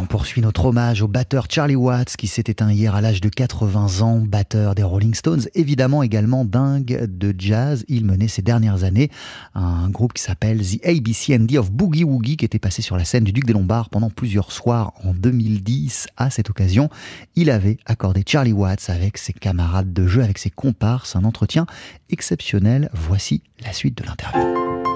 On 0.00 0.06
poursuit 0.06 0.40
notre 0.40 0.64
hommage 0.64 1.02
au 1.02 1.08
batteur 1.08 1.44
Charlie 1.50 1.76
Watts 1.76 2.16
qui 2.16 2.26
s'est 2.26 2.44
éteint 2.46 2.72
hier 2.72 2.94
à 2.94 3.02
l'âge 3.02 3.20
de 3.20 3.28
80 3.28 4.00
ans, 4.00 4.18
batteur 4.18 4.74
des 4.74 4.82
Rolling 4.82 5.12
Stones, 5.12 5.42
évidemment 5.54 6.02
également 6.02 6.46
dingue 6.46 7.04
de 7.06 7.34
jazz. 7.38 7.84
Il 7.86 8.06
menait 8.06 8.26
ces 8.26 8.40
dernières 8.40 8.84
années 8.84 9.10
un 9.54 9.90
groupe 9.90 10.14
qui 10.14 10.22
s'appelle 10.22 10.62
The 10.62 10.86
ABC&D 10.86 11.58
of 11.58 11.70
Boogie 11.70 12.04
Woogie 12.04 12.38
qui 12.38 12.46
était 12.46 12.58
passé 12.58 12.80
sur 12.80 12.96
la 12.96 13.04
scène 13.04 13.24
du 13.24 13.32
Duc 13.32 13.44
des 13.44 13.52
Lombards 13.52 13.90
pendant 13.90 14.08
plusieurs 14.08 14.52
soirs 14.52 14.94
en 15.04 15.12
2010. 15.12 16.08
À 16.16 16.30
cette 16.30 16.48
occasion, 16.48 16.88
il 17.36 17.50
avait 17.50 17.76
accordé 17.84 18.24
Charlie 18.26 18.54
Watts 18.54 18.88
avec 18.88 19.18
ses 19.18 19.34
camarades 19.34 19.92
de 19.92 20.06
jeu, 20.06 20.22
avec 20.22 20.38
ses 20.38 20.50
comparses, 20.50 21.14
un 21.14 21.24
entretien 21.24 21.66
exceptionnel. 22.08 22.88
Voici 22.94 23.42
la 23.62 23.74
suite 23.74 23.98
de 23.98 24.04
l'interview. 24.04 24.89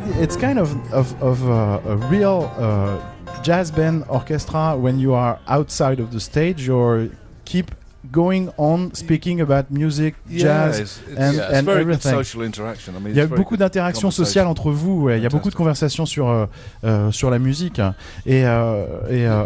Fact, 0.00 0.16
it's 0.20 0.36
kind 0.36 0.58
of 0.58 0.74
of, 0.92 1.22
of 1.22 1.48
uh, 1.48 1.80
a 1.92 1.96
real 2.10 2.50
uh, 2.58 2.98
jazz 3.42 3.70
band 3.70 4.04
orchestra. 4.08 4.76
When 4.76 4.98
you 4.98 5.14
are 5.14 5.38
outside 5.48 6.00
of 6.00 6.10
the 6.12 6.20
stage, 6.20 6.66
you 6.66 7.10
keep 7.44 7.70
going 8.12 8.50
on 8.56 8.94
speaking 8.94 9.40
about 9.40 9.70
music, 9.70 10.14
jazz. 10.30 10.78
it's, 10.78 11.00
it's, 11.08 11.18
and- 11.18 11.36
yeah, 11.36 11.46
and 11.48 11.56
it's 11.56 11.64
very 11.66 11.80
everything. 11.80 12.12
good 12.12 12.24
social 12.24 12.42
interaction. 12.42 12.94
I 12.94 12.98
mean, 13.00 13.10
Il 13.12 13.16
y 13.16 13.20
a 13.20 13.24
it's 13.24 13.30
very 13.30 13.38
beaucoup 13.38 13.56
d'interactions 13.56 14.10
sociales 14.10 14.46
entre 14.46 14.70
vous. 14.70 15.02
ouais. 15.02 15.16
Il 15.18 15.22
y 15.22 15.26
a 15.26 15.30
beaucoup 15.30 15.50
de 15.50 15.54
conversations 15.56 16.06
sur 16.06 16.28
euh, 16.28 16.46
euh, 16.84 17.10
sur 17.10 17.30
la 17.30 17.38
musique. 17.38 17.80
Et, 18.26 18.44
euh, 18.44 18.84
et 19.08 19.26
euh, 19.26 19.44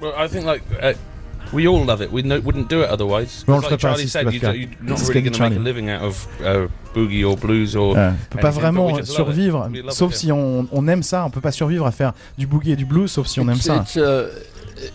Well, 0.00 0.12
I 0.16 0.28
think 0.28 0.44
like 0.44 0.62
uh, 0.80 0.94
we 1.52 1.66
all 1.66 1.84
love 1.84 2.00
it. 2.02 2.10
We 2.12 2.22
no, 2.22 2.40
wouldn't 2.40 2.68
do 2.68 2.82
it 2.82 2.90
otherwise. 2.90 3.44
On 3.48 3.60
like 3.60 3.78
Charlie 3.78 4.06
said, 4.06 4.32
you, 4.32 4.40
you're 4.40 4.68
not 4.82 5.00
really 5.08 5.22
going 5.22 5.32
to 5.32 5.48
make 5.48 5.56
a 5.56 5.60
living 5.60 5.88
out 5.90 6.02
of 6.02 6.26
uh, 6.42 6.68
boogie 6.94 7.24
or 7.28 7.36
blues 7.36 7.74
or. 7.76 7.96
euh, 7.96 8.10
on 8.10 8.14
peut 8.36 8.40
pas 8.40 8.50
vraiment 8.50 8.86
we 8.86 8.98
just 8.98 9.18
love 9.18 9.28
it. 9.30 9.34
survivre, 9.34 9.70
sauf 9.90 10.14
si 10.14 10.30
on, 10.32 10.66
on 10.72 10.88
aime 10.88 11.02
ça. 11.02 11.24
On 11.24 11.30
peut 11.30 11.40
pas 11.40 11.52
survivre 11.52 11.86
à 11.86 11.92
faire 11.92 12.12
du 12.36 12.46
boogie 12.46 12.72
et 12.72 12.76
du 12.76 12.84
blues, 12.84 13.10
sauf 13.10 13.26
si 13.26 13.40
on 13.40 13.48
aime 13.48 13.56
it's, 13.56 13.64
ça. 13.66 13.76
It's 13.82 13.96
a, 13.96 14.26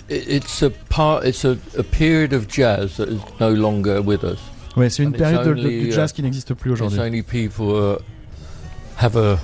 i- 0.10 0.36
it's 0.36 0.64
a 0.64 0.70
part. 0.90 1.26
It's 1.26 1.44
a, 1.46 1.58
a 1.78 1.84
period 1.84 2.34
of 2.34 2.48
jazz 2.48 2.98
that 2.98 3.08
is 3.10 3.20
no 3.40 3.50
longer 3.54 4.00
with 4.02 4.24
us. 4.24 4.40
Ouais, 4.76 4.90
c'est 4.90 5.04
une 5.04 5.10
and 5.10 5.18
période 5.18 5.58
de- 5.58 5.64
du 5.64 5.90
uh, 5.90 5.92
jazz 5.92 6.12
qui 6.14 6.24
n'existe 6.24 6.54
plus 6.54 6.72
It's 6.72 6.82
aujourd'hui. 6.82 7.00
only 7.00 7.22
people 7.22 7.76
uh, 7.76 7.98
have 8.98 9.16
a 9.16 9.38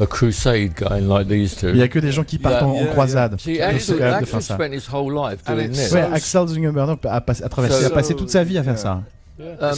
Il 0.00 1.76
y 1.76 1.82
a 1.82 1.88
que 1.88 1.98
des 1.98 2.12
gens 2.12 2.24
qui 2.24 2.38
partent 2.38 2.56
Yeah, 2.62 2.66
en, 2.66 2.70
en 2.70 2.74
yeah, 2.82 2.86
croisade. 2.86 3.40
See, 3.40 3.54
Ils 3.54 3.62
Axel, 3.62 3.80
sont 3.80 3.96
capables 3.98 4.20
de 4.24 4.26
faire 4.28 4.42
ça. 4.42 4.54
spent 4.54 4.72
his 4.74 4.88
whole 4.92 5.12
life 5.14 5.40
And 5.46 5.54
doing 5.54 5.64
it's 5.66 5.78
this. 5.78 5.88
so- 5.90 5.96
Ouais, 5.96 6.06
Axel 6.12 6.46
Zungenberg 6.48 6.98
a, 7.04 7.20
passé- 7.20 7.42
a 7.44 7.48
traversé, 7.48 7.80
So- 7.80 7.86
a 7.86 7.90
passé 7.90 8.14
toute 8.14 8.30
sa 8.30 8.44
vie 8.44 8.58
à 8.58 8.62
faire 8.62 8.78
ça. 8.78 9.02
Um, 9.40 9.74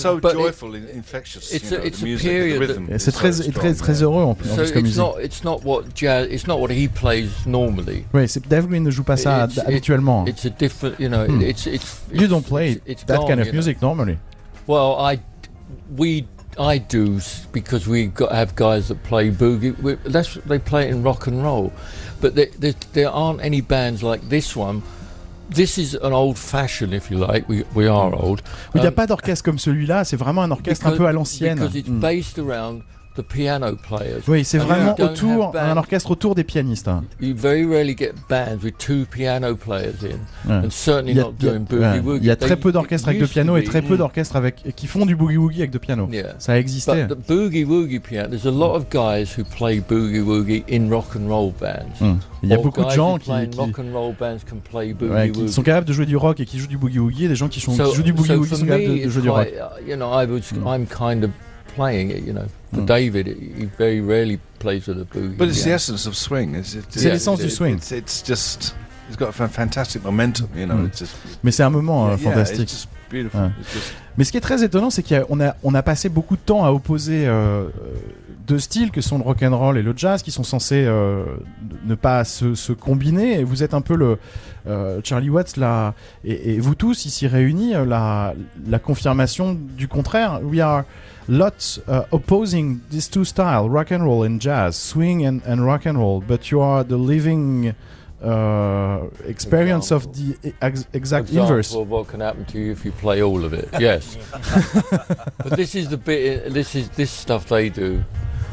c'est 2.99 3.13
très, 3.13 3.31
très, 3.31 3.75
très 3.75 3.93
yeah. 3.93 4.03
heureux 4.05 4.23
en 4.25 4.35
plus, 4.35 4.51
en 4.51 4.55
so 4.57 4.63
plus 4.63 4.73
comme 4.73 4.87
it's 4.87 4.97
musique. 4.97 4.99
not 4.99 5.15
it's 5.23 5.45
not 5.45 5.61
what 5.65 5.83
jazz 5.95 6.27
it's 6.31 6.47
not 6.47 6.59
what 6.59 6.71
he 6.71 6.89
plays 6.89 7.29
normally. 7.47 8.05
Oui, 8.15 8.27
c'est 8.27 8.47
Dave 8.49 8.67
Green 8.69 8.83
ne 8.83 8.91
joue 8.91 9.03
pas 9.05 9.19
ça 9.19 9.45
It's- 9.47 9.57
it- 9.57 9.65
habituellement. 9.67 10.25
It's 10.27 10.47
a 10.47 10.51
different, 10.51 10.95
you 10.99 11.09
know. 11.09 11.27
Hmm. 11.27 11.43
It's 11.43 11.67
it's. 11.67 12.01
You 12.13 12.27
don't 12.27 12.43
play 12.43 12.73
it's- 12.73 12.83
it's 12.87 13.05
that 13.07 13.19
gone, 13.19 13.27
kind 13.29 13.41
of 13.41 13.47
you 13.47 13.53
know. 13.53 13.57
music 13.59 13.83
normally. 13.83 14.17
Well, 14.67 14.97
I, 14.99 15.19
we, 15.99 16.25
I 16.59 16.79
do 16.79 17.21
because 17.53 17.87
we 17.87 18.07
got 18.07 18.33
have 18.33 18.55
guys 18.57 18.89
that 18.89 19.03
play 19.05 19.31
boogie. 19.31 19.79
We, 19.81 19.95
that's 20.05 20.35
they 20.47 20.59
play 20.59 20.89
it 20.89 20.91
in 20.91 21.03
rock 21.03 21.27
and 21.27 21.43
roll, 21.43 21.73
but 22.21 22.35
there, 22.35 22.49
there, 22.59 22.75
there 22.93 23.11
aren't 23.11 23.41
any 23.43 23.61
bands 23.61 24.03
like 24.03 24.29
this 24.29 24.57
one. 24.57 24.83
This 25.49 25.79
is 25.79 25.95
an 25.95 26.13
old 26.13 26.39
fashioned, 26.39 26.93
if 26.95 27.11
you 27.11 27.19
like. 27.19 27.49
We 27.49 27.65
we 27.75 27.87
are 27.89 28.15
old. 28.15 28.43
Il 28.75 28.81
n'y 28.81 28.87
a 28.87 28.91
Um, 28.91 28.95
pas 28.95 29.07
d'orchestre 29.07 29.45
comme 29.45 29.59
celui-là, 29.59 30.05
c'est 30.05 30.17
vraiment 30.17 30.43
un 30.43 30.51
orchestre 30.51 30.87
un 30.87 30.97
peu 30.97 31.07
à 31.07 31.13
l'ancienne. 31.13 31.59
because 31.59 31.75
it's 31.77 31.89
Mm. 31.89 32.01
based 32.01 32.39
around 32.39 32.83
the 33.17 33.23
piano 33.23 33.75
players. 33.77 34.21
Oui, 34.29 34.45
c'est 34.45 34.59
vraiment 34.59 34.95
autour, 34.99 35.53
un 35.57 35.77
orchestre 35.77 36.13
autour 36.13 36.35
des 36.37 36.45
pianistes. 36.45 36.87
hein. 36.89 37.03
You 37.21 37.35
very 37.37 37.65
rarely 37.67 37.97
get 37.99 38.13
bands 38.29 38.63
with 38.63 38.79
two 38.79 39.05
piano 39.11 39.57
players 39.57 39.97
in, 40.05 40.51
and 40.51 40.71
certainly 40.71 41.13
Il 41.13 41.17
y 41.17 41.21
a, 41.21 41.25
not 41.25 41.33
doing 41.39 41.61
boogie 41.69 41.99
woogie. 42.01 42.21
il 42.23 42.27
y 42.27 42.31
a 42.31 42.37
très 42.37 42.57
peu 42.57 42.71
d'orchestres 42.73 43.09
avec 43.09 43.19
de 43.21 43.25
used 43.25 43.33
to 43.35 43.41
piano 43.41 43.57
et 43.57 43.65
très 43.65 43.83
peu 43.83 43.97
d'orchestres 43.97 44.37
avec 44.37 44.75
qui 44.77 44.87
font 44.87 45.05
du 45.07 45.17
boogie 45.17 45.37
woogie 45.39 45.59
avec 45.59 45.73
de 45.73 45.79
piano. 45.79 46.09
Yeah. 46.11 46.35
Ça 46.39 46.53
a 46.53 46.57
existé. 46.59 47.05
But 47.09 47.19
the 47.27 47.29
boogie 47.29 47.65
woogie 47.65 47.99
piano, 48.01 48.29
there's 48.29 48.47
a 48.47 48.51
lot 48.51 48.75
of 48.77 48.87
guys 48.91 49.37
who 49.37 49.45
play 49.45 49.81
boogie 49.81 50.21
woogie 50.21 50.63
in 50.71 50.89
rock 50.89 51.17
and 51.17 51.29
roll 51.29 51.53
bands. 51.61 52.01
Mm. 52.01 52.19
Il 52.45 52.49
y 52.49 52.53
a 52.55 52.59
beaucoup 52.59 52.85
de 52.85 52.91
gens 52.91 53.19
qui, 53.19 53.31
qui- 53.51 53.59
rock 53.59 53.79
and 53.81 53.93
roll 53.93 54.15
bands 54.19 54.39
can 54.49 54.57
play 54.71 54.95
boogie 54.95 55.11
ouais, 55.13 55.31
qui 55.31 55.49
sont 55.49 55.63
capables 55.63 55.87
de 55.87 55.93
jouer 55.93 56.07
du 56.07 56.17
rock 56.17 56.39
et 56.41 56.47
qui 56.47 56.59
jouent 56.59 56.69
du 56.69 56.79
boogie 56.79 57.01
woogie, 57.01 57.25
et 57.25 57.29
des 57.29 57.35
gens 57.37 57.49
qui, 57.49 57.61
sont, 57.61 57.75
so, 57.75 57.91
qui 57.91 57.97
jouent 57.97 58.03
du 58.03 58.13
boogie 58.13 58.35
woogie 58.35 58.55
sont 58.57 58.65
capables 58.65 58.85
de, 58.85 59.05
de 59.05 59.11
jouer 59.11 59.23
du 59.23 59.29
rock. 59.31 59.49
uh, 59.53 59.91
you 59.91 59.97
know, 59.97 60.09
I 60.13 60.27
was, 60.27 60.41
Mm. 60.53 60.67
I'm 60.67 60.87
kind 60.87 61.25
of 61.25 61.31
playing 61.77 62.11
it, 62.11 62.25
you 62.27 62.33
know. 62.33 62.47
For 62.73 62.83
Mm. 62.83 62.87
David, 62.87 63.27
he 63.27 63.65
very 63.79 64.01
rarely 64.01 64.39
plays 64.61 64.87
with 64.87 65.01
a 65.01 65.05
boogie. 65.05 65.37
But 65.37 65.49
it's 65.49 65.59
the 65.59 65.65
piano. 65.65 65.75
essence 65.75 66.07
of 66.07 66.17
swing. 66.17 66.55
It's, 66.55 66.75
it's, 66.75 66.95
C'est 66.95 67.09
Yeah, 67.09 67.37
du 67.37 67.51
swing. 67.51 67.77
It's, 67.77 67.91
it's 67.91 68.23
just. 68.23 68.75
It's 69.09 69.17
got 69.17 69.31
a 69.31 69.49
fantastic 69.49 70.05
momentum. 70.05 70.49
You 70.55 70.67
know. 70.67 70.77
Mm. 70.77 70.87
It's 70.87 71.01
just. 71.01 71.17
Mais 71.43 71.51
c'est 71.51 71.65
un 71.65 71.71
moment 71.71 72.07
euh, 72.07 72.11
yeah, 72.11 72.17
yeah, 72.23 72.31
fantastique. 72.31 72.63
it's 72.63 72.73
just 72.73 72.89
beautiful. 73.11 73.41
Ouais. 73.41 73.51
It's 73.61 73.73
just, 73.73 73.93
Mais 74.17 74.25
ce 74.25 74.31
qui 74.31 74.37
est 74.39 74.41
très 74.41 74.63
étonnant, 74.63 74.91
c'est 74.91 75.03
qu'on 75.03 75.41
a, 75.41 75.57
on 75.65 75.75
a 75.75 75.83
passé 75.83 76.09
beaucoup 76.09 76.37
de 76.37 76.43
temps 76.43 76.65
à 76.65 76.71
opposer 76.71 77.27
euh, 77.27 77.33
euh, 77.33 77.71
deux 78.51 78.59
styles 78.59 78.91
que 78.91 79.01
sont 79.01 79.17
le 79.19 79.23
rock 79.23 79.45
and 79.45 79.57
roll 79.57 79.79
et 79.79 79.83
le 79.83 79.95
jazz, 79.97 80.23
qui 80.23 80.33
sont 80.33 80.43
censés 80.43 80.85
euh, 80.85 81.25
ne 81.85 81.95
pas 81.95 82.25
se, 82.25 82.57
se 82.57 82.73
combiner. 82.73 83.39
Et 83.39 83.45
vous 83.45 83.63
êtes 83.63 83.75
un 83.75 83.81
peu 83.81 83.95
le 83.95 84.19
euh, 84.67 85.01
Charlie 85.05 85.31
Watts 85.31 85.57
là, 85.57 85.95
et, 86.25 86.55
et 86.55 86.59
vous 86.59 86.75
tous 86.75 87.05
ici 87.07 87.29
réunis, 87.29 87.77
euh, 87.77 87.85
la, 87.85 88.35
la 88.67 88.79
confirmation 88.81 89.57
du 89.57 89.87
contraire. 89.87 90.41
We 90.43 90.61
are 90.61 90.83
lots 91.29 91.79
uh, 91.87 92.03
opposing 92.11 92.81
these 92.91 93.09
two 93.09 93.25
styles, 93.25 93.69
rock 93.69 93.93
and 93.93 94.03
roll 94.05 94.27
and 94.27 94.41
jazz, 94.41 94.73
swing 94.77 95.25
and, 95.25 95.39
and 95.47 95.65
rock 95.65 95.87
and 95.87 95.95
roll. 95.97 96.21
But 96.21 96.51
you 96.51 96.61
are 96.61 96.85
the 96.85 96.97
living 96.99 97.73
uh, 98.23 99.05
experience 99.27 99.93
of 99.93 100.13
the 100.13 100.37
ex- 100.61 100.87
exact 100.93 101.29
Example 101.29 101.43
inverse. 101.43 101.75
of 101.75 101.89
what 101.89 102.09
can 102.09 102.21
happen 102.21 102.45
to 102.47 102.59
you 102.59 102.73
if 102.73 102.85
you 102.85 102.91
play 102.93 103.23
all 103.23 103.45
of 103.45 103.53
it. 103.53 103.69
Yes, 103.79 104.19
but 105.39 105.57
this 105.57 105.75
is 105.75 105.89
the 105.89 105.97
bit. 105.97 106.53
This 106.53 106.75
is 106.75 106.89
this 106.97 107.11
stuff 107.11 107.47
they 107.47 107.69
do, 107.71 108.03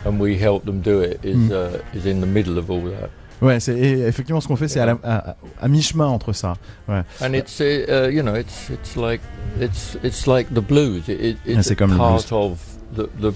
and 0.06 0.20
we 0.20 0.38
help 0.42 0.66
them 0.66 0.80
do 0.82 1.02
it. 1.02 1.20
Is 1.24 1.36
Mm. 1.36 1.52
uh, 1.52 1.98
is 1.98 2.06
in 2.06 2.22
the 2.22 2.28
middle 2.28 2.58
of 2.58 2.70
all 2.70 2.82
that. 2.84 3.10
Ouais, 3.40 3.60
c'est 3.60 3.78
effectivement 3.78 4.42
ce 4.42 4.48
qu'on 4.48 4.56
fait, 4.56 4.68
c'est 4.68 4.80
à, 4.80 4.88
la- 4.88 4.98
à- 5.04 5.36
à 5.62 5.68
mi-chemin 5.68 6.08
entre 6.08 6.34
ça. 6.34 6.56
And 6.88 7.34
it's 7.34 7.60
uh, 7.60 7.64
uh, 7.88 8.10
you 8.12 8.24
know 8.24 8.36
it's 8.36 8.70
it's 8.72 8.96
like 8.96 9.22
it's 9.62 9.96
it's 10.04 10.26
like 10.26 10.52
the 10.54 10.60
blues. 10.62 11.08
It, 11.08 11.20
it, 11.22 11.38
Yeah, 11.46 11.60
it's 11.60 11.76
comme 11.76 11.92
le 11.92 11.98
part 11.98 12.32
of 12.32 12.58
the, 12.96 13.04
the 13.22 13.32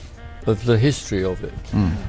of 0.48 0.66
the 0.66 0.76
history 0.76 1.24
of 1.24 1.44
it. 1.44 1.54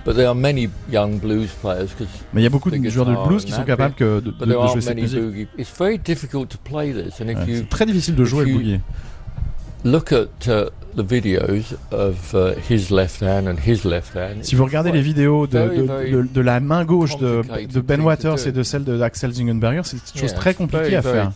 But 0.06 0.14
there 0.16 0.26
are 0.26 0.34
many 0.34 0.70
young 0.90 1.18
blues 1.20 1.50
players 1.60 1.88
because 1.88 2.08
Mais 2.32 2.40
il 2.40 2.44
y 2.44 2.46
a 2.46 2.50
beaucoup 2.50 2.70
de 2.70 2.88
joueurs 2.88 3.04
de 3.04 3.28
blues 3.28 3.44
qui 3.44 3.52
sont 3.52 3.64
capables 3.64 3.94
que 3.94 4.20
de, 4.20 4.30
de- 4.30 4.44
there 4.46 4.62
de 4.62 4.68
jouer 4.68 4.80
cette 4.80 4.94
many 4.96 5.02
musique. 5.02 5.48
It's 5.58 5.70
very 5.78 5.98
difficult 5.98 6.48
to 6.48 6.56
play 6.64 6.92
this, 6.94 7.20
and 7.20 7.28
if 7.28 7.36
Ouais, 7.40 7.44
you 7.46 7.56
c'est 7.58 7.68
très 7.68 7.84
difficile 7.84 8.14
de 8.14 8.24
jouer 8.24 8.46
le 8.46 8.52
boogie. 8.54 8.80
Si 14.42 14.54
vous 14.54 14.64
regardez 14.64 14.92
les 14.92 15.00
vidéos 15.00 15.46
de, 15.46 15.58
Very, 15.58 15.76
de, 15.78 15.82
very 15.82 16.10
de- 16.12 16.22
de 16.32 16.40
la 16.40 16.60
main 16.60 16.84
gauche 16.84 17.16
de, 17.16 17.42
de 17.66 17.80
Ben 17.80 17.96
thing 17.96 18.02
to 18.02 18.02
Waters 18.04 18.46
et 18.46 18.52
de 18.52 18.62
celle 18.62 18.84
de 18.84 19.00
Axel 19.00 19.32
Zingenberger, 19.32 19.80
c'est 19.84 19.96
une 20.14 20.20
chose 20.20 20.34
très 20.34 20.54
compliquée 20.54 20.96
à 20.96 21.02
faire. 21.02 21.32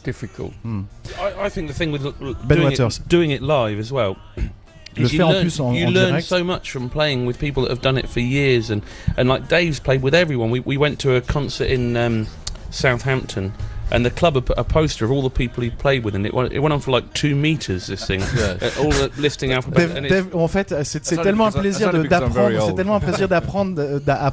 Hmm. 0.64 0.82
I, 1.09 1.46
I 1.46 1.50
think 1.50 1.70
the 1.70 1.74
thing 1.76 1.90
with 1.92 2.02
l- 2.04 2.12
l- 2.20 2.35
Ben 2.44 2.59
doing, 2.59 2.68
Waters. 2.70 2.98
it, 2.98 3.09
doing 3.09 3.30
it 3.30 3.40
live 3.40 3.80
as 3.80 3.90
well. 3.90 4.16
Le 4.98 5.04
is 5.04 5.12
you 5.12 5.18
faire 5.18 5.26
en 5.28 5.32
learn, 5.32 5.40
plus 5.42 5.61
en- 5.61 5.72
you 5.74 5.87
en 5.88 5.90
learn 5.92 6.09
direct. 6.11 6.26
so 6.26 6.42
much 6.44 6.70
from 6.70 6.88
playing 6.88 7.26
with 7.26 7.38
people 7.38 7.62
that 7.64 7.70
have 7.70 7.82
done 7.82 7.98
it 7.98 8.06
for 8.09 8.20
years, 8.20 8.70
and 8.70 8.80
and 9.18 9.28
like 9.28 9.46
Dave's 9.48 9.78
played 9.80 10.02
with 10.02 10.14
everyone. 10.14 10.50
We 10.50 10.61
we 10.64 10.78
went 10.78 10.98
to 11.00 11.16
a 11.16 11.20
concert 11.20 11.68
in 11.68 11.96
um, 11.96 12.26
Southampton, 12.70 13.52
and 13.92 14.03
the 14.05 14.14
club 14.14 14.40
put 14.40 14.57
a 14.59 14.64
poster 14.64 15.05
of 15.05 15.11
all 15.11 15.22
the 15.22 15.33
people 15.33 15.62
he 15.62 15.70
played 15.70 16.05
with, 16.05 16.14
and 16.14 16.25
it 16.25 16.33
went, 16.35 16.53
it 16.53 16.59
went 16.61 16.72
on 16.75 16.81
for 16.81 16.90
like 16.92 17.05
two 17.14 17.35
meters. 17.35 17.87
This 17.87 18.05
thing, 18.07 18.20
Yeah. 18.37 18.57
Uh, 18.61 18.83
all 18.85 18.90
the 18.90 19.53
alphabet. 19.53 19.88
En 20.35 20.49
fait, 20.49 20.75
c'est 20.85 21.05
c'est 21.05 21.16
tellement 21.22 21.46
un 21.46 21.53
plaisir 21.53 21.92
d'apprendre, 21.92 22.51
c'est 22.51 22.61
old. 22.61 22.77
tellement 22.77 22.96
un 22.96 23.01
plaisir 23.01 23.29
d'apprendre 23.29 23.75
euh, 23.79 23.99
d'a- 24.01 24.33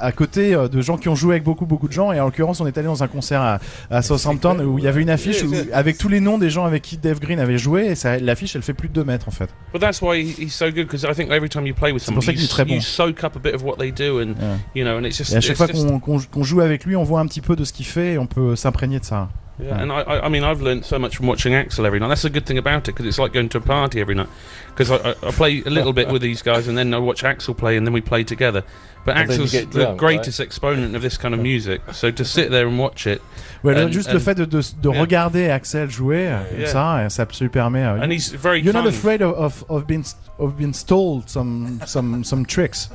à, 0.00 0.12
côté 0.12 0.54
euh, 0.54 0.68
de 0.68 0.80
gens 0.80 0.96
qui 0.96 1.08
ont 1.08 1.14
joué 1.14 1.34
avec 1.34 1.44
beaucoup 1.44 1.66
beaucoup 1.66 1.88
de 1.88 1.92
gens. 1.92 2.12
Et 2.12 2.20
en 2.20 2.26
l'occurrence, 2.26 2.60
on 2.60 2.66
est 2.66 2.76
allé 2.78 2.86
dans 2.86 3.02
un 3.02 3.08
concert 3.08 3.40
à, 3.40 3.58
à 3.90 4.02
Southampton 4.02 4.58
où 4.60 4.78
il 4.78 4.84
y 4.84 4.88
avait 4.88 5.02
une 5.02 5.10
affiche 5.10 5.42
où- 5.42 5.52
avec 5.72 5.98
tous 5.98 6.08
les 6.08 6.20
noms 6.20 6.38
des 6.38 6.50
gens 6.50 6.64
avec 6.64 6.82
qui 6.82 6.96
Dave 6.96 7.20
Green 7.20 7.40
avait 7.40 7.58
joué. 7.58 7.86
Et 7.86 7.94
ça- 7.94 8.18
l'affiche, 8.18 8.54
elle 8.56 8.62
fait 8.62 8.74
plus 8.74 8.88
de 8.88 8.94
2 8.94 9.04
mètres 9.04 9.28
en 9.28 9.32
fait. 9.32 9.48
But 9.72 9.80
that's 9.80 10.00
why 10.02 10.20
he- 10.22 10.42
he's 10.44 10.54
so 10.54 10.66
good 10.66 10.86
because 10.86 11.04
I 11.04 11.14
think 11.14 11.30
every 11.30 11.48
time 11.48 11.66
you 11.66 11.74
play 11.74 11.92
with 11.92 12.02
C'est 12.02 12.12
pour 12.12 12.22
ça 12.22 12.32
somebody, 12.32 12.44
you, 12.46 12.74
you 12.76 12.80
bon. 12.80 12.80
soak 12.80 13.24
up 13.24 13.36
a 13.36 13.38
bit 13.38 13.54
of 13.54 13.62
what 13.64 13.76
they 13.78 13.92
do, 13.92 14.20
and 14.20 14.34
you 14.74 14.84
know, 14.84 14.98
and 14.98 15.04
it's 15.04 15.16
just. 15.18 15.32
Et 15.32 15.36
à 15.36 15.40
chaque 15.40 15.56
fois 15.56 15.66
qu'on 15.68 16.42
joue 16.44 16.60
avec 16.60 16.84
lui, 16.84 16.96
on 16.96 17.04
voit 17.04 17.20
un 17.20 17.26
petit 17.26 17.40
peu 17.40 17.56
de 17.56 17.64
ce 17.64 17.72
qu'il 17.72 17.86
fait 17.86 18.14
et 18.14 18.18
on 18.18 18.26
peut 18.26 18.56
s'imprégner 18.56 18.87
de 18.96 19.04
ça. 19.04 19.28
Yeah, 19.60 19.66
Yeah. 19.70 19.80
and 19.82 19.90
I, 19.90 20.02
I, 20.02 20.26
I 20.26 20.28
mean, 20.28 20.44
I've 20.44 20.62
learned 20.62 20.84
so 20.84 21.00
much 21.00 21.16
from 21.16 21.26
watching 21.26 21.52
Axel 21.52 21.84
every 21.84 21.98
night. 21.98 22.06
That's 22.08 22.22
the 22.22 22.30
good 22.30 22.46
thing 22.46 22.58
about 22.58 22.88
it 22.88 22.92
because 22.92 23.06
it's 23.06 23.18
like 23.18 23.32
going 23.32 23.48
to 23.48 23.58
a 23.58 23.60
party 23.60 24.00
every 24.00 24.14
night. 24.14 24.28
Because 24.68 24.88
I, 24.92 24.96
I, 24.98 25.10
I 25.10 25.30
play 25.32 25.62
a 25.66 25.70
little 25.70 25.92
bit 25.92 26.08
with 26.12 26.22
these 26.22 26.42
guys, 26.42 26.68
and 26.68 26.78
then 26.78 26.94
I 26.94 26.98
watch 26.98 27.24
Axel 27.24 27.54
play, 27.54 27.76
and 27.76 27.84
then 27.84 27.92
we 27.92 28.00
play 28.00 28.22
together. 28.22 28.62
But 29.04 29.16
And 29.16 29.28
Axel's 29.30 29.50
get 29.50 29.72
the 29.72 29.80
drunk, 29.84 29.98
greatest 29.98 30.38
exponent 30.38 30.94
of 30.94 31.02
this 31.02 31.16
kind 31.16 31.34
of 31.34 31.40
music. 31.40 31.80
So 31.92 32.12
to 32.12 32.24
sit 32.24 32.50
there 32.52 32.68
and 32.68 32.78
watch 32.78 33.06
it, 33.08 33.20
Ouais, 33.64 33.74
And- 33.74 33.92
juste 33.92 34.10
le 34.10 34.14
and- 34.16 34.22
fait 34.22 34.34
de, 34.36 34.46
de, 34.46 34.60
de 34.80 34.90
Yeah. 34.92 35.00
regarder 35.00 35.50
Axel 35.50 35.88
jouer, 35.90 36.28
comme 36.50 36.60
Yeah. 36.60 36.68
ça, 36.72 37.08
ça, 37.10 37.26
ça 37.28 37.40
lui 37.40 37.48
permet. 37.48 37.82
and 37.82 38.12
he's 38.12 38.28
very. 38.30 38.60
You're 38.60 38.72
not 38.72 38.86
afraid 38.86 39.22
of, 39.22 39.34
of, 39.34 39.64
of 39.68 39.86
being 39.88 40.04
of 40.38 40.56
being 40.56 40.72
stole 40.72 41.24
some 41.26 41.80
some 41.84 42.22
some 42.22 42.46
tricks 42.46 42.88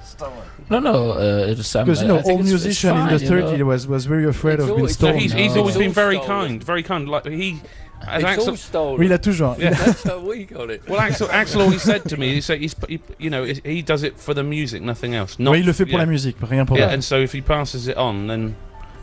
No, 0.73 0.79
no, 0.79 1.11
uh, 1.11 1.51
it's 1.51 1.75
um, 1.75 1.85
because 1.85 2.01
you 2.01 2.07
know 2.07 2.17
I 2.17 2.21
all 2.21 2.39
it's- 2.39 2.41
it's 2.41 2.49
musician 2.49 2.89
in 2.91 3.07
fine, 3.07 3.17
the 3.17 3.23
you 3.23 3.29
know. 3.29 3.51
30s 3.51 3.63
was 3.71 3.87
was 3.87 4.05
very 4.05 4.25
afraid 4.25 4.55
It's 4.59 4.63
of 4.69 4.75
being 4.75 4.85
it's 4.89 4.99
No, 5.01 5.07
stolen. 5.07 5.19
he's, 5.21 5.33
he's 5.33 5.53
No. 5.55 5.59
always 5.61 5.77
been 5.77 5.91
very 5.93 6.15
stolen. 6.17 6.47
kind, 6.49 6.63
very 6.63 6.83
kind. 6.83 7.07
Like 7.07 7.25
he, 7.27 7.59
as 8.07 8.21
It's 8.21 8.31
Axel, 8.31 8.49
all 8.49 8.57
stolen. 8.57 8.99
Oui, 8.99 9.05
il 9.05 9.11
a 9.13 9.17
toujours. 9.17 9.57
Yeah. 9.59 9.69
That's 9.75 10.03
how 10.03 10.19
we 10.19 10.45
got 10.45 10.69
it. 10.69 10.81
well, 10.89 10.99
Axel, 10.99 11.27
Axel 11.31 11.61
always 11.61 11.81
said 11.83 12.03
to 12.09 12.17
me, 12.17 12.33
he 12.33 12.41
said, 12.41 12.59
he's, 12.59 12.75
he, 12.89 12.99
you 13.17 13.29
know, 13.29 13.43
he 13.45 13.81
does 13.81 14.03
it 14.03 14.17
for 14.19 14.33
the 14.33 14.43
music, 14.43 14.81
nothing 14.81 15.13
else. 15.15 15.37
Not, 15.39 15.51
Oui, 15.51 15.59
il 15.59 15.65
le 15.65 15.73
fait 15.73 15.85
pour 15.85 15.99
yeah. 15.99 16.05
la 16.05 16.11
musique, 16.11 16.35
rien 16.41 16.65
pour 16.65 16.77
Yeah, 16.77 16.89
and 16.93 17.01
so 17.03 17.17
if 17.21 17.31
he 17.33 17.41
passes 17.41 17.87
it 17.87 17.95
on, 17.97 18.27
then 18.27 18.55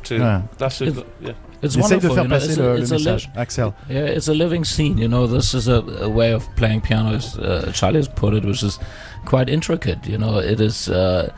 to 0.04 0.16
Yeah. 0.16 0.42
that's 0.58 0.80
a, 0.82 0.86
It- 0.88 1.06
yeah. 1.22 1.32
It's 1.62 1.76
Il 1.76 1.82
essaye 1.82 2.00
de 2.00 2.08
wonderful, 2.08 2.14
faire 2.16 2.24
you 2.24 2.28
know, 2.28 2.36
it's 2.36 2.56
a- 2.56 2.62
le, 2.62 2.68
le 2.74 2.80
it's 2.80 2.90
a 2.90 2.96
li- 2.96 3.04
message. 3.04 3.28
Axel. 3.36 3.74
Yeah, 3.90 4.16
it's 4.16 4.28
a 4.28 4.34
living 4.34 4.64
scene. 4.64 4.96
You 4.98 5.08
know, 5.08 5.26
this 5.26 5.52
is 5.54 5.68
a, 5.68 5.82
a 6.02 6.08
way 6.08 6.32
of 6.32 6.48
playing 6.56 6.80
piano, 6.80 7.14
as 7.16 7.36
uh, 7.38 7.70
Charlie 7.74 7.98
has 7.98 8.08
put 8.08 8.32
it, 8.34 8.44
which 8.46 8.62
is 8.62 8.78
quite 9.26 9.50
intricate. 9.50 10.06
You 10.06 10.16
know, 10.18 10.38
it 10.40 10.58
is. 10.60 10.88
Uh, 10.88 11.30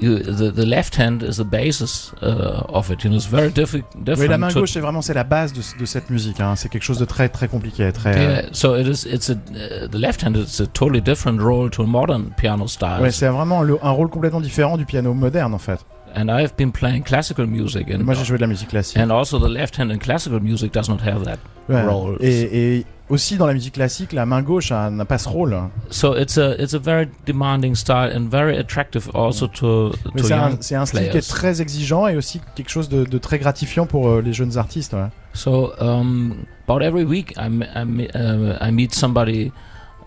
you, 0.00 0.18
the, 0.18 0.50
the 0.52 0.64
left 0.66 0.96
hand 0.98 1.22
is 1.22 1.36
the 1.36 1.44
basis 1.44 2.12
uh, 2.22 2.62
of 2.68 2.90
it. 2.90 3.04
You 3.04 3.10
know, 3.10 3.16
it's 3.16 3.26
very 3.26 3.50
diffi- 3.50 3.82
Oui, 3.94 4.04
different. 4.04 4.28
la 4.30 4.38
main 4.38 4.48
gauche, 4.52 4.72
c'est 4.72 4.80
vraiment 4.80 5.02
c'est 5.02 5.14
la 5.14 5.24
base 5.24 5.52
de, 5.52 5.60
de 5.78 5.84
cette 5.86 6.10
musique. 6.10 6.40
hein. 6.40 6.54
C'est 6.56 6.68
quelque 6.68 6.82
chose 6.84 6.98
de 6.98 7.04
très 7.04 7.28
très 7.28 7.48
compliqué, 7.48 7.90
très. 7.92 8.14
yeah, 8.14 8.42
so 8.52 8.76
it 8.76 8.86
is. 8.86 9.06
It's 9.06 9.30
a 9.30 9.34
uh, 9.34 9.88
the 9.88 9.96
left 9.98 10.22
hand. 10.24 10.36
It's 10.36 10.60
a 10.60 10.66
totally 10.66 11.00
different 11.00 11.40
role 11.40 11.70
to 11.70 11.82
a 11.82 11.86
modern 11.86 12.30
piano 12.36 12.66
style. 12.66 13.00
Ouais, 13.02 13.10
c'est 13.10 13.28
vraiment 13.28 13.62
le- 13.62 13.78
un 13.82 13.90
rôle 13.90 14.08
complètement 14.10 14.40
différent 14.40 14.76
du 14.76 14.84
piano 14.86 15.12
moderne 15.14 15.54
en 15.54 15.58
fait. 15.58 15.78
And 16.14 16.28
I've 16.30 16.56
been 16.56 16.72
playing 16.72 17.02
classical 17.04 17.46
music, 17.46 17.88
and 17.90 18.04
Moi, 18.04 18.14
j'ai 18.14 18.24
joué 18.24 18.36
de 18.36 18.42
la 18.42 18.46
musique 18.48 18.68
classique. 18.68 18.98
and 18.98 19.10
also 19.10 19.38
the 19.38 19.48
left 19.50 19.78
hand 19.78 19.90
in 19.90 19.98
classical 19.98 20.40
music 20.40 20.72
does 20.72 20.88
not 20.88 21.00
have 21.06 21.24
that. 21.24 21.38
Ouais. 21.68 21.82
role. 21.84 22.16
Et, 22.20 22.78
et 22.78 22.86
aussi 23.08 23.36
dans 23.36 23.46
la 23.46 23.52
musique 23.54 23.74
classique, 23.74 24.12
la 24.12 24.26
main 24.26 24.42
gauche 24.42 24.72
n'a 24.72 25.04
pas 25.04 25.18
ce 25.18 25.28
rôle. 25.28 25.56
So 25.90 26.16
it's 26.16 26.36
a 26.36 26.60
it's 26.60 26.74
a 26.74 26.78
very 26.80 27.08
demanding 27.26 27.76
style 27.76 28.10
and 28.12 28.28
very 28.28 28.56
attractive 28.56 29.08
also 29.14 29.46
to 29.46 29.90
to 29.90 29.96
c'est 30.16 30.32
un, 30.32 30.48
young 30.50 30.56
c'est 30.60 30.74
un 30.74 30.84
style 30.86 31.00
qui 31.02 31.06
est 31.06 31.10
players. 31.10 31.22
très 31.28 31.60
exigeant 31.62 32.08
et 32.08 32.16
aussi 32.16 32.40
quelque 32.56 32.70
chose 32.70 32.88
de, 32.88 33.04
de 33.04 33.18
très 33.18 33.38
gratifiant 33.38 33.86
pour 33.86 34.08
euh, 34.08 34.20
les 34.20 34.32
jeunes 34.32 34.58
artistes. 34.58 34.94
ouais. 34.94 35.08
So 35.32 35.72
um, 35.80 36.44
about 36.68 36.82
every 36.82 37.04
week, 37.04 37.34
I, 37.36 37.46
I, 37.76 38.08
uh, 38.16 38.56
I 38.60 38.72
meet 38.72 38.92
somebody, 38.92 39.52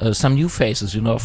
uh, 0.01 0.11
some 0.11 0.35
new 0.35 0.49
faces, 0.49 0.93
you 0.93 1.01
know, 1.01 1.17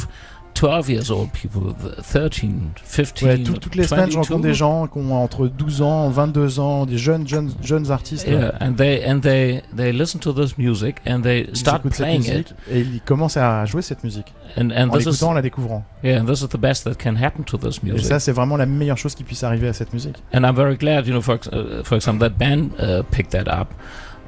12 0.55 0.91
years 0.91 1.11
old 1.13 1.31
people, 1.31 1.73
th- 1.75 1.95
13, 2.03 2.73
15, 2.85 3.23
Ouais, 3.23 3.39
tout- 3.45 3.53
toutes 3.59 3.77
les 3.77 3.85
semaines, 3.87 4.11
je 4.11 4.17
22. 4.17 4.19
rencontre 4.35 4.41
des 4.49 4.55
gens 4.55 4.87
qui 4.89 4.99
ont 4.99 5.15
entre 5.15 5.47
12 5.47 5.83
ans, 5.83 6.09
22 6.11 6.59
ans, 6.59 6.85
des 6.85 6.99
jeunes, 6.99 7.29
jeunes, 7.29 7.53
jeunes 7.63 7.91
artistes. 7.93 8.27
Yeah, 8.27 8.53
and 8.61 8.75
they 8.75 9.05
and 9.07 9.21
they 9.21 9.63
they 9.77 9.93
listen 9.93 10.19
to 10.21 10.33
this 10.33 10.59
music 10.59 10.97
and 11.07 11.21
they 11.23 11.47
Ils 11.49 11.57
start 11.57 11.83
playing 11.89 12.19
musique 12.23 12.51
it, 12.51 12.55
et 12.73 12.81
ils 12.81 13.01
commencent 13.03 13.37
à 13.37 13.65
jouer 13.67 13.83
cette 13.83 14.03
musique 14.03 14.35
and 14.57 14.71
and 14.77 14.89
en 14.89 14.97
this 14.97 15.03
is 15.05 15.11
l'écoutant, 15.11 15.29
en 15.31 15.35
la 15.35 15.43
découvrant. 15.43 15.85
yeah, 16.03 16.21
and 16.21 16.27
this 16.27 16.41
is 16.43 16.49
the 16.49 16.59
best 16.59 16.83
that 16.85 16.95
can 16.95 17.15
happen 17.15 17.45
to 17.45 17.57
this 17.57 17.79
Et 17.85 17.91
music. 17.93 18.07
ça, 18.07 18.19
c'est 18.19 18.33
vraiment 18.33 18.57
la 18.57 18.67
meilleure 18.67 18.99
chose 18.99 19.15
qui 19.15 19.23
puisse 19.23 19.45
arriver 19.45 19.69
à 19.69 19.73
cette 19.73 19.93
musique. 19.93 20.17
and 20.35 20.41
I'm 20.43 20.57
very 20.57 20.77
glad, 20.77 21.07
you 21.07 21.13
know, 21.13 21.21
for 21.23 21.35
uh, 21.53 21.85
for 21.85 21.95
example, 21.97 22.29
that 22.29 22.37
band 22.37 22.71
uh, 22.81 23.03
picked 23.13 23.31
that 23.31 23.47
up. 23.49 23.69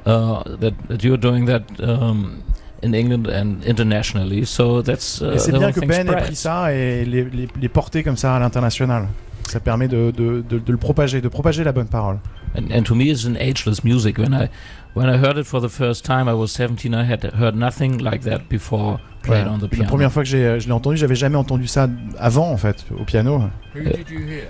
Uh, 0.05 0.43
that 0.59 0.73
that 0.89 1.03
you're 1.03 1.15
doing 1.19 1.45
that 1.45 1.61
um, 1.83 2.37
in 2.83 2.93
England 2.93 3.27
and 3.27 3.57
internationally, 3.67 4.45
so 4.45 4.81
that's 4.81 5.21
uh, 5.21 5.33
Et 5.35 5.39
c'est 5.39 5.51
bien 5.51 5.71
que 5.71 5.79
Ben 5.81 6.07
ait 6.09 6.15
pris 6.15 6.35
ça 6.35 6.73
et 6.73 7.05
les, 7.05 7.23
les, 7.25 7.47
les 7.59 7.69
porter 7.69 8.03
comme 8.03 8.17
ça 8.17 8.35
à 8.35 8.39
l'international. 8.39 9.07
Ça 9.49 9.59
permet 9.59 9.87
de, 9.87 10.11
de, 10.11 10.43
de, 10.47 10.59
de 10.59 10.71
le 10.71 10.77
propager, 10.77 11.21
de 11.21 11.27
propager 11.27 11.63
la 11.63 11.71
bonne 11.71 11.87
parole. 11.87 12.17
And, 12.55 12.71
and 12.71 12.85
to 12.87 12.95
me, 12.95 13.09
it's 13.11 13.25
an 13.25 13.37
ageless 13.37 13.83
music. 13.83 14.17
When 14.17 14.33
I 14.33 14.49
when 14.93 15.07
I 15.09 15.17
heard 15.17 15.37
it 15.37 15.45
for 15.45 15.61
the 15.61 15.69
first 15.69 16.03
time, 16.03 16.27
I 16.27 16.33
was 16.33 16.51
17. 16.51 16.93
I 16.93 17.03
had 17.05 17.23
heard 17.33 17.55
nothing 17.55 17.97
like 17.99 18.23
that 18.23 18.49
before 18.49 18.99
played 19.23 19.45
Ouais. 19.45 19.49
on 19.53 19.59
the 19.59 19.63
La 19.63 19.69
piano. 19.69 19.87
première 19.89 20.11
fois 20.11 20.23
que 20.23 20.29
j'ai- 20.29 20.59
je 20.59 20.65
l'ai 20.67 20.73
entendu, 20.73 20.97
j'avais 20.97 21.15
jamais 21.15 21.37
entendu 21.37 21.67
ça 21.67 21.87
avant 22.19 22.51
en 22.51 22.57
fait 22.57 22.85
au 22.99 23.05
piano. 23.05 23.39
Who 23.73 23.83
did 23.83 24.09
you 24.09 24.19
hear? 24.19 24.47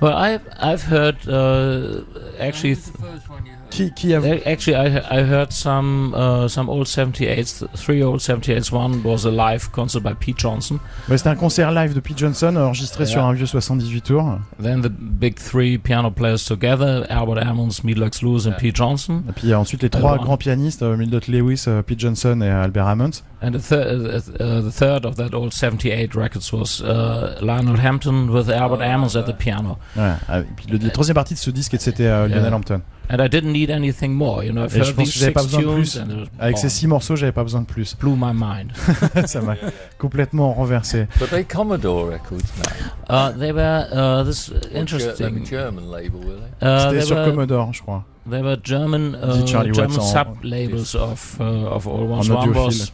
Well, 0.00 0.14
I've 0.16 0.40
I've 0.60 0.82
heard 0.90 1.16
uh, 1.28 2.02
actually. 2.40 2.74
Who 2.74 2.80
was 2.80 2.92
the 2.92 2.98
first 2.98 3.28
one 3.30 3.44
you 3.46 3.52
heard? 3.52 3.58
Qui, 3.70 3.92
qui 3.94 4.14
a 4.14 4.20
A- 4.20 4.42
Actually, 4.50 4.76
I 4.76 5.20
I 5.20 5.22
heard 5.22 5.52
some 5.52 6.14
uh, 6.14 6.48
some 6.48 6.68
old 6.70 6.86
78s, 6.86 7.62
three 7.76 8.02
old 8.02 8.20
78s. 8.20 8.72
One 8.72 9.02
was 9.04 9.26
a 9.26 9.30
live 9.30 9.70
concert 9.70 10.02
by 10.02 10.14
Pete 10.18 10.38
Johnson. 10.40 10.80
Ouais, 11.08 11.18
C'était 11.18 11.28
un 11.28 11.36
concert 11.36 11.70
live 11.70 11.92
de 11.94 12.00
Pete 12.00 12.18
Johnson 12.18 12.56
enregistré 12.56 13.04
Yeah. 13.04 13.12
sur 13.12 13.24
un 13.24 13.34
vieux 13.34 13.46
78 13.46 14.00
tours. 14.02 14.38
Then 14.60 14.80
the 14.80 14.88
big 14.90 15.36
three 15.38 15.76
piano 15.78 16.10
players 16.10 16.44
together: 16.46 17.04
Albert 17.10 17.27
Ammons, 17.36 17.82
Meadlox 17.84 18.22
Lewis, 18.22 18.48
and 18.48 18.52
Pete 18.58 18.76
Johnson. 18.76 19.22
Et 19.28 19.32
puis 19.32 19.54
ensuite 19.54 19.82
les 19.82 19.90
trois 19.90 20.12
ouais. 20.12 20.18
grands 20.18 20.36
pianistes, 20.36 20.82
euh, 20.82 20.96
Mildred 20.96 21.28
Lewis, 21.28 21.64
euh, 21.68 21.82
Pete 21.82 22.00
Johnson 22.00 22.40
et 22.40 22.48
Albert 22.48 22.86
Hammond. 22.86 23.10
And 23.40 23.52
the, 23.52 23.60
thir- 23.60 23.86
uh, 23.86 24.42
uh, 24.42 24.60
the 24.62 24.70
third 24.72 25.04
of 25.04 25.14
that 25.16 25.32
old 25.32 25.52
78 25.54 26.16
records 26.16 26.52
was 26.52 26.82
uh, 26.82 27.38
Lionel 27.40 27.76
Hampton 27.76 28.32
with 28.32 28.50
Albert 28.50 28.80
Ammons 28.82 29.14
at 29.14 29.26
the 29.26 29.32
piano. 29.32 29.78
Ouais. 29.96 30.12
Ah, 30.28 30.40
le, 30.68 30.78
la 30.78 30.90
troisième 30.90 31.14
partie 31.14 31.34
de 31.34 31.38
ce 31.38 31.50
disque 31.50 31.76
c'était 31.78 32.06
euh. 32.06 32.26
Lionel 32.26 32.52
Hampton. 32.52 32.82
And 33.10 33.22
I 33.22 33.28
didn't 33.28 33.52
need 33.52 33.70
anything 33.70 34.12
more. 34.12 34.42
You 34.44 34.52
know, 34.52 34.64
I've 34.64 34.76
Et 34.76 34.82
je 34.84 34.92
pense 34.92 35.04
these 35.06 35.14
que 35.14 35.20
j'avais 35.20 35.32
pas 35.32 35.42
six 35.42 35.56
besoin 35.56 35.78
de 35.78 35.84
tunes 35.84 36.04
plus. 36.04 36.28
Avec 36.40 36.58
ces 36.58 36.68
six 36.68 36.86
morceaux, 36.88 37.16
j'avais 37.16 37.32
pas 37.32 37.44
besoin 37.44 37.62
de 37.62 37.66
plus. 37.66 37.96
blew 37.98 38.16
my 38.16 38.32
mind. 38.34 38.72
ça 39.26 39.40
m'a 39.40 39.54
complètement 39.98 40.52
renversé. 40.52 41.06
But 41.18 41.30
they 41.30 41.44
Commodore 41.44 42.10
records 42.10 42.42
now. 42.58 43.08
Uh, 43.08 43.32
they 43.38 43.52
were 43.52 43.86
uh, 43.92 44.24
this 44.24 44.50
interesting. 44.74 45.42
a 45.42 45.46
German 45.46 45.90
label, 45.90 46.18
were 46.20 46.34
they? 46.60 46.66
Uh, 46.66 46.80
C'était 46.80 46.98
they, 46.98 47.06
sur 47.06 47.16
were, 47.16 47.30
Commodore, 47.30 47.72
je 47.72 47.82
crois. 47.82 48.04
they 48.28 48.42
were 48.42 48.56
German 48.62 49.14
uh, 49.14 49.46
Charlie 49.46 49.72
German 49.72 49.96
Watts 49.96 50.00
en- 50.00 50.12
sub 50.12 50.44
labels 50.44 50.94
of 50.94 51.36
uh, 51.40 51.44
of 51.44 51.86
all 51.86 52.04
ones. 52.06 52.28
One 52.28 52.52
was 52.52 52.92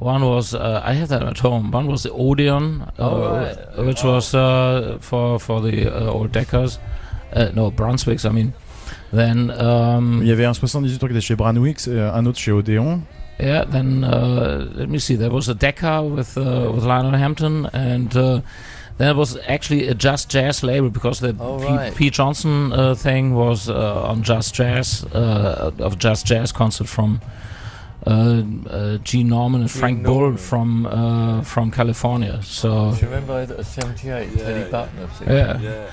one 0.00 0.24
was 0.24 0.54
uh, 0.54 0.80
I 0.84 0.94
have 0.94 1.08
that 1.08 1.22
at 1.22 1.38
home. 1.38 1.70
One 1.70 1.86
was 1.86 2.02
the 2.02 2.10
Odeon, 2.12 2.82
uh, 2.98 3.02
Oh, 3.02 3.32
right. 3.32 3.86
which 3.86 4.04
Oh. 4.04 4.14
was 4.14 4.34
uh, 4.34 4.98
for 5.00 5.38
for 5.38 5.60
the 5.60 5.86
uh, 5.88 6.10
old 6.12 6.32
Deckers. 6.32 6.78
Uh, 7.32 7.50
no, 7.54 7.70
Brunswicks. 7.70 8.24
I 8.24 8.30
mean. 8.32 8.52
Then 9.12 9.50
um, 9.50 10.20
Il 10.22 10.28
y 10.28 10.32
avait 10.32 10.44
un 10.46 10.54
78 10.54 10.98
tours 10.98 11.08
qui 11.08 11.14
était 11.16 11.20
chez 11.26 11.34
Branwick, 11.36 11.80
euh, 11.88 12.12
un 12.14 12.26
autre 12.26 12.38
chez 12.38 12.52
Odeon. 12.52 13.02
Yeah, 13.40 13.64
then 13.64 14.04
uh, 14.04 14.66
let 14.76 14.88
me 14.88 14.98
see. 14.98 15.16
There 15.16 15.30
was 15.30 15.48
a 15.48 15.54
Decca 15.54 16.02
with 16.02 16.36
uh, 16.36 16.70
with 16.72 16.84
Lionel 16.84 17.16
Hampton, 17.18 17.66
and 17.72 18.14
uh, 18.16 18.40
it 19.00 19.16
was 19.16 19.36
actually 19.48 19.88
a 19.88 19.94
Just 19.94 20.28
Jazz 20.30 20.62
label 20.62 20.90
because 20.90 21.18
the 21.20 21.34
Oh, 21.40 21.58
P, 21.58 21.66
right. 21.66 21.94
P. 21.94 22.10
Johnson 22.10 22.72
uh, 22.72 22.94
thing 22.94 23.34
was 23.34 23.68
uh, 23.68 24.02
on 24.10 24.22
Just 24.22 24.54
Jazz 24.54 25.04
uh, 25.14 25.72
of 25.80 25.98
Just 25.98 26.26
Jazz 26.26 26.52
concert 26.52 26.86
from 26.86 27.20
Gene 28.06 29.28
Norman 29.28 29.62
and 29.62 29.70
Gene 29.70 29.80
Frank 29.80 30.02
Bull 30.04 30.36
from 30.36 30.86
uh, 30.86 31.42
from 31.42 31.70
California. 31.70 32.40
So. 32.42 32.92
Do 32.92 33.00
you 33.00 33.08
remember 33.08 33.40
a 33.58 33.64
78 33.64 34.38
Teddy 34.38 34.70
Butler 34.70 35.06
thing? 35.06 35.28
Yeah. 35.28 35.90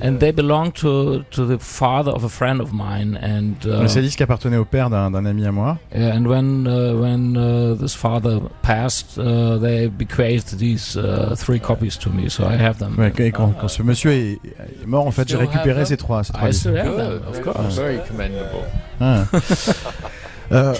And 0.00 0.14
yeah. 0.14 0.18
they 0.18 0.30
belonged 0.32 0.74
to, 0.76 1.24
to 1.30 1.44
the 1.44 1.58
father 1.58 2.10
of 2.12 2.24
a 2.24 2.28
friend 2.28 2.60
of 2.60 2.72
mine, 2.72 3.16
and 3.16 3.56
uh, 3.66 3.82
Le 3.82 4.02
disque 4.02 4.20
appartenait 4.20 4.56
au 4.56 4.64
père 4.64 4.90
d'un 4.90 5.10
d'un 5.10 5.24
ami 5.24 5.46
à 5.46 5.52
moi. 5.52 5.78
Yeah, 5.94 6.14
and 6.14 6.26
when 6.26 6.66
uh, 6.66 6.94
when 7.00 7.36
uh, 7.36 7.74
this 7.74 7.94
father 7.94 8.40
passed, 8.62 9.18
uh, 9.18 9.58
they 9.58 9.88
bequeathed 9.88 10.58
these 10.58 10.96
uh, 10.96 11.34
three 11.36 11.58
copies 11.58 11.96
to 11.98 12.10
me, 12.10 12.28
so 12.28 12.44
I 12.44 12.56
have 12.56 12.78
them. 12.78 12.96
Ouais, 12.98 13.12
et 13.18 13.32
quand, 13.32 13.52
quand 13.58 13.68
ce 13.68 13.82
monsieur 13.82 14.12
est, 14.12 14.38
est 14.44 14.86
mort, 14.86 15.06
en 15.06 15.10
fait, 15.10 15.28
j'ai 15.28 15.36
have 15.36 15.48
récupéré 15.48 15.84
ces 15.86 15.96
trois. 15.96 16.22
Ces 16.24 16.32
trois 16.32 16.48
I 16.48 16.50
disques. 16.50 16.60
still 16.60 16.76
have 16.76 16.96
them, 16.96 17.22
of 17.28 17.40
course. 17.42 17.76
Very 17.76 17.98
commendable. 18.06 18.64
Ah. 20.50 20.54
Euh, 20.54 20.74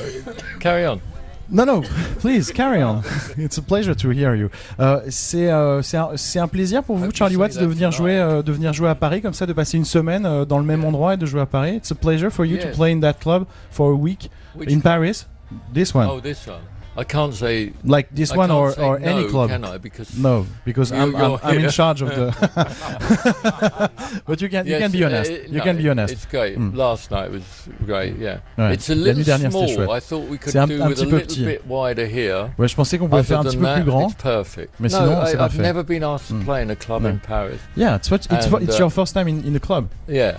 Carry 0.61 0.87
on. 0.87 1.01
Non, 1.49 1.65
non, 1.65 1.83
please, 2.21 2.51
carry 2.53 2.83
on. 2.83 3.03
It's 3.39 3.57
a 3.57 3.63
pleasure 3.63 3.95
to 3.95 4.11
hear 4.11 4.35
you. 4.35 4.51
Euh, 4.81 5.01
c'est 5.11 5.49
euh, 5.49 5.81
un, 5.95 6.43
un 6.43 6.49
plaisir 6.49 6.83
pour 6.83 6.97
vous, 6.97 7.05
you 7.05 7.13
Charlie 7.15 7.37
Watts, 7.37 7.57
de 7.57 7.67
venir, 7.67 7.93
jouer, 7.93 8.19
euh, 8.19 8.43
de 8.43 8.51
venir 8.51 8.73
jouer 8.73 8.89
à 8.89 8.97
Paris, 8.97 9.23
comme 9.23 9.33
ça, 9.33 9.47
de 9.47 9.53
passer 9.53 9.77
une 9.77 9.85
semaine 9.85 10.27
euh, 10.27 10.45
dans 10.45 10.59
le 10.59 10.65
même 10.65 10.85
endroit 10.85 11.15
et 11.15 11.17
de 11.17 11.25
jouer 11.25 11.43
à 11.43 11.47
Paris. 11.47 11.77
It's 11.77 11.93
a 11.93 11.95
pleasure 11.95 12.31
for 12.31 12.45
you 12.45 12.59
to 12.59 12.69
play 12.77 12.93
in 12.93 13.01
that 13.01 13.15
club 13.21 13.45
for 13.71 13.93
a 13.93 13.95
week 13.95 14.29
Which 14.57 14.73
in 14.73 14.81
Paris. 14.81 15.27
This 15.73 15.95
one. 15.95 16.09
Oh, 16.11 16.21
this 16.21 16.49
one. 16.49 16.57
I 16.99 17.05
can't 17.05 17.35
say. 17.35 17.73
like 17.85 18.09
this 18.11 18.33
I 18.33 18.37
one 18.37 18.51
or, 18.51 18.73
or 18.81 18.99
no, 18.99 19.07
any 19.07 19.29
club. 19.29 19.51
Can 19.51 19.65
I? 19.65 19.79
Because 19.79 20.17
No, 20.19 20.47
because 20.65 20.91
You- 20.91 20.97
I'm, 20.97 21.15
I'm, 21.17 21.39
I'm 21.43 21.59
in 21.59 21.71
charge 21.71 22.01
of 22.03 22.09
the. 22.09 22.33
but 24.27 24.41
you 24.41 24.49
can 24.49 24.67
you 24.67 24.79
can 24.79 24.91
be 24.91 25.05
uh, 25.05 25.09
honest. 25.09 25.31
it- 25.31 25.49
you 25.49 25.59
no, 25.59 25.65
can 25.65 25.77
be 25.77 25.89
honest. 25.89 26.13
It's 26.15 26.27
great. 26.27 26.59
Mm. 26.59 26.75
Last 26.75 27.11
night 27.11 27.31
was 27.31 27.43
great. 27.85 28.17
Yeah. 28.19 28.41
Ouais. 28.57 28.73
It's 28.73 28.89
a 28.91 28.95
little 28.95 29.15
nuit 29.17 29.27
dernière, 29.27 29.53
c'était 29.53 29.75
small. 29.75 29.91
I 29.97 30.01
thought 30.01 30.29
we 30.29 30.39
could 30.39 30.57
un- 30.57 30.69
do 30.69 30.83
un 30.83 30.89
with 30.89 30.99
a 31.01 31.05
little 31.05 31.21
petit. 31.21 31.45
bit 31.45 31.67
wider 31.67 32.07
here. 32.07 32.51
Ouais, 32.59 32.69
je 32.69 32.75
pensais 32.75 32.99
qu'on 32.99 33.09
pouvait 33.09 33.23
faire 33.23 33.41
un 33.41 33.45
petit 33.45 33.57
peu 33.59 33.75
plus 33.75 33.85
grand. 33.85 34.09
It's 34.11 34.23
perfect. 34.23 34.75
Mais 34.81 34.89
no, 34.91 34.99
sinon, 34.99 35.23
I've 35.45 35.59
never 35.59 35.83
been 35.83 36.03
asked 36.03 36.29
to 36.29 36.35
Mm. 36.35 36.45
play 36.45 36.63
in 36.63 36.71
a 36.71 36.77
club 36.77 37.05
in 37.05 37.19
Paris. 37.21 37.61
Yeah, 37.77 37.97
it's 37.97 38.11
what, 38.11 38.27
it's, 38.31 38.47
uh, 38.53 38.79
your 38.79 38.91
first 38.91 39.15
time 39.15 39.29
in, 39.29 39.45
in 39.45 39.53
the 39.53 39.61
club. 39.61 39.89
Yeah. 40.09 40.39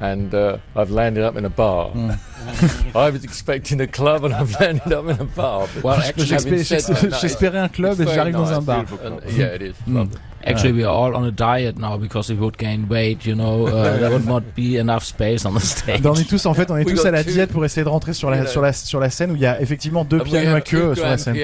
And 0.00 0.34
uh, 0.34 0.56
I've 0.74 0.90
landed 0.90 1.24
up 1.24 1.36
in 1.36 1.44
a 1.44 1.50
bar. 1.50 1.90
Mm. 1.90 2.96
I 2.96 3.10
was 3.10 3.22
expecting 3.22 3.80
a 3.82 3.86
club 3.86 4.24
and 4.24 4.32
I've 4.34 4.58
landed 4.58 4.92
up 4.92 5.04
in 5.06 5.20
a 5.20 5.24
bar. 5.24 5.68
Well, 5.82 6.00
actually, 6.00 6.24
J'espérais 6.24 6.64
said 6.64 6.80
that, 6.82 7.02
no, 7.02 7.08
it's- 7.08 7.20
j'espérais 7.22 7.58
un 7.58 7.68
club 7.68 8.00
et 8.00 8.06
j'arrive 8.06 8.32
dans 8.32 8.50
un 8.50 8.62
bar. 8.64 8.86
Yeah, 9.28 9.54
it 9.54 9.62
is. 9.62 9.74
Mm. 9.86 10.10
Actually, 10.44 10.72
we 10.72 10.84
are 10.84 10.94
all 10.94 11.14
on 11.14 11.24
a 11.24 11.30
diet 11.30 11.78
now 11.78 11.98
because 11.98 12.30
we 12.30 12.36
would 12.38 12.56
gain 12.56 12.86
weight. 12.88 13.26
You 13.26 13.34
know, 13.34 13.66
uh, 13.66 13.98
there 13.98 14.10
would 14.10 14.26
not 14.26 14.42
be 14.56 14.76
enough 14.78 15.04
space 15.04 15.44
on 15.44 15.52
the 15.54 15.60
stage. 15.64 16.04
On 16.06 16.14
est 16.14 16.28
tous 16.28 16.46
en 16.46 16.54
fait, 16.54 16.70
on 16.70 16.76
est 16.78 16.84
We 16.86 16.94
tous 16.94 17.04
à 17.06 17.10
la 17.10 17.22
two- 17.22 17.30
diète 17.32 17.50
pour 17.52 17.64
essayer 17.64 17.84
de 17.84 17.88
rentrer 17.90 18.14
sur 18.14 18.30
la 18.30 18.38
Yeah. 18.38 18.46
sur 18.46 18.62
la 18.62 18.72
sur 18.72 19.00
la 19.00 19.10
scène 19.10 19.32
où 19.32 19.34
il 19.36 19.42
y 19.42 19.46
a 19.46 19.60
effectivement 19.60 20.04
deux 20.04 20.20
pianos 20.20 20.54
à 20.56 20.60
two 20.62 20.70
queue 20.78 20.94
sur 20.94 21.04
la 21.04 21.16
grand 21.16 21.18
scène. 21.18 21.34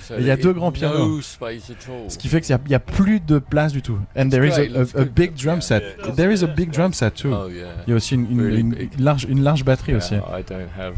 so 0.00 0.14
Il 0.18 0.24
y 0.26 0.30
a 0.30 0.36
there 0.36 0.42
deux 0.44 0.50
is 0.52 0.54
grands 0.54 0.72
pianos. 0.72 0.98
No. 1.40 2.08
Ce 2.08 2.16
qui 2.18 2.28
fait 2.28 2.40
qu'il 2.40 2.56
y 2.68 2.74
a- 2.74 2.76
a 2.76 2.78
plus 2.80 3.20
de 3.20 3.38
place 3.38 3.72
du 3.72 3.82
tout. 3.82 3.98
And 4.16 4.28
there 4.28 4.46
is 4.46 4.52
a, 4.52 4.80
a, 4.98 5.02
a 5.02 5.04
big 5.04 5.34
drum 5.34 5.60
set. 5.60 5.82
There 6.16 6.32
is 6.32 6.44
a 6.44 6.46
big 6.46 6.70
drum 6.70 6.92
set 6.92 7.14
too. 7.14 7.32
Oh 7.32 7.48
yeah. 7.48 7.64
Il 7.86 7.90
y 7.90 7.92
a 7.92 7.96
aussi 7.96 8.14
une, 8.14 8.30
une- 8.30 8.40
Really 8.40 8.60
une 8.60 8.74
big. 8.74 9.00
large 9.00 9.24
une 9.28 9.42
large 9.42 9.64
batterie 9.64 9.92
Yeah, 9.92 9.98
aussi. 9.98 10.14
I 10.14 10.42
don't 10.48 10.68
have 10.78 10.94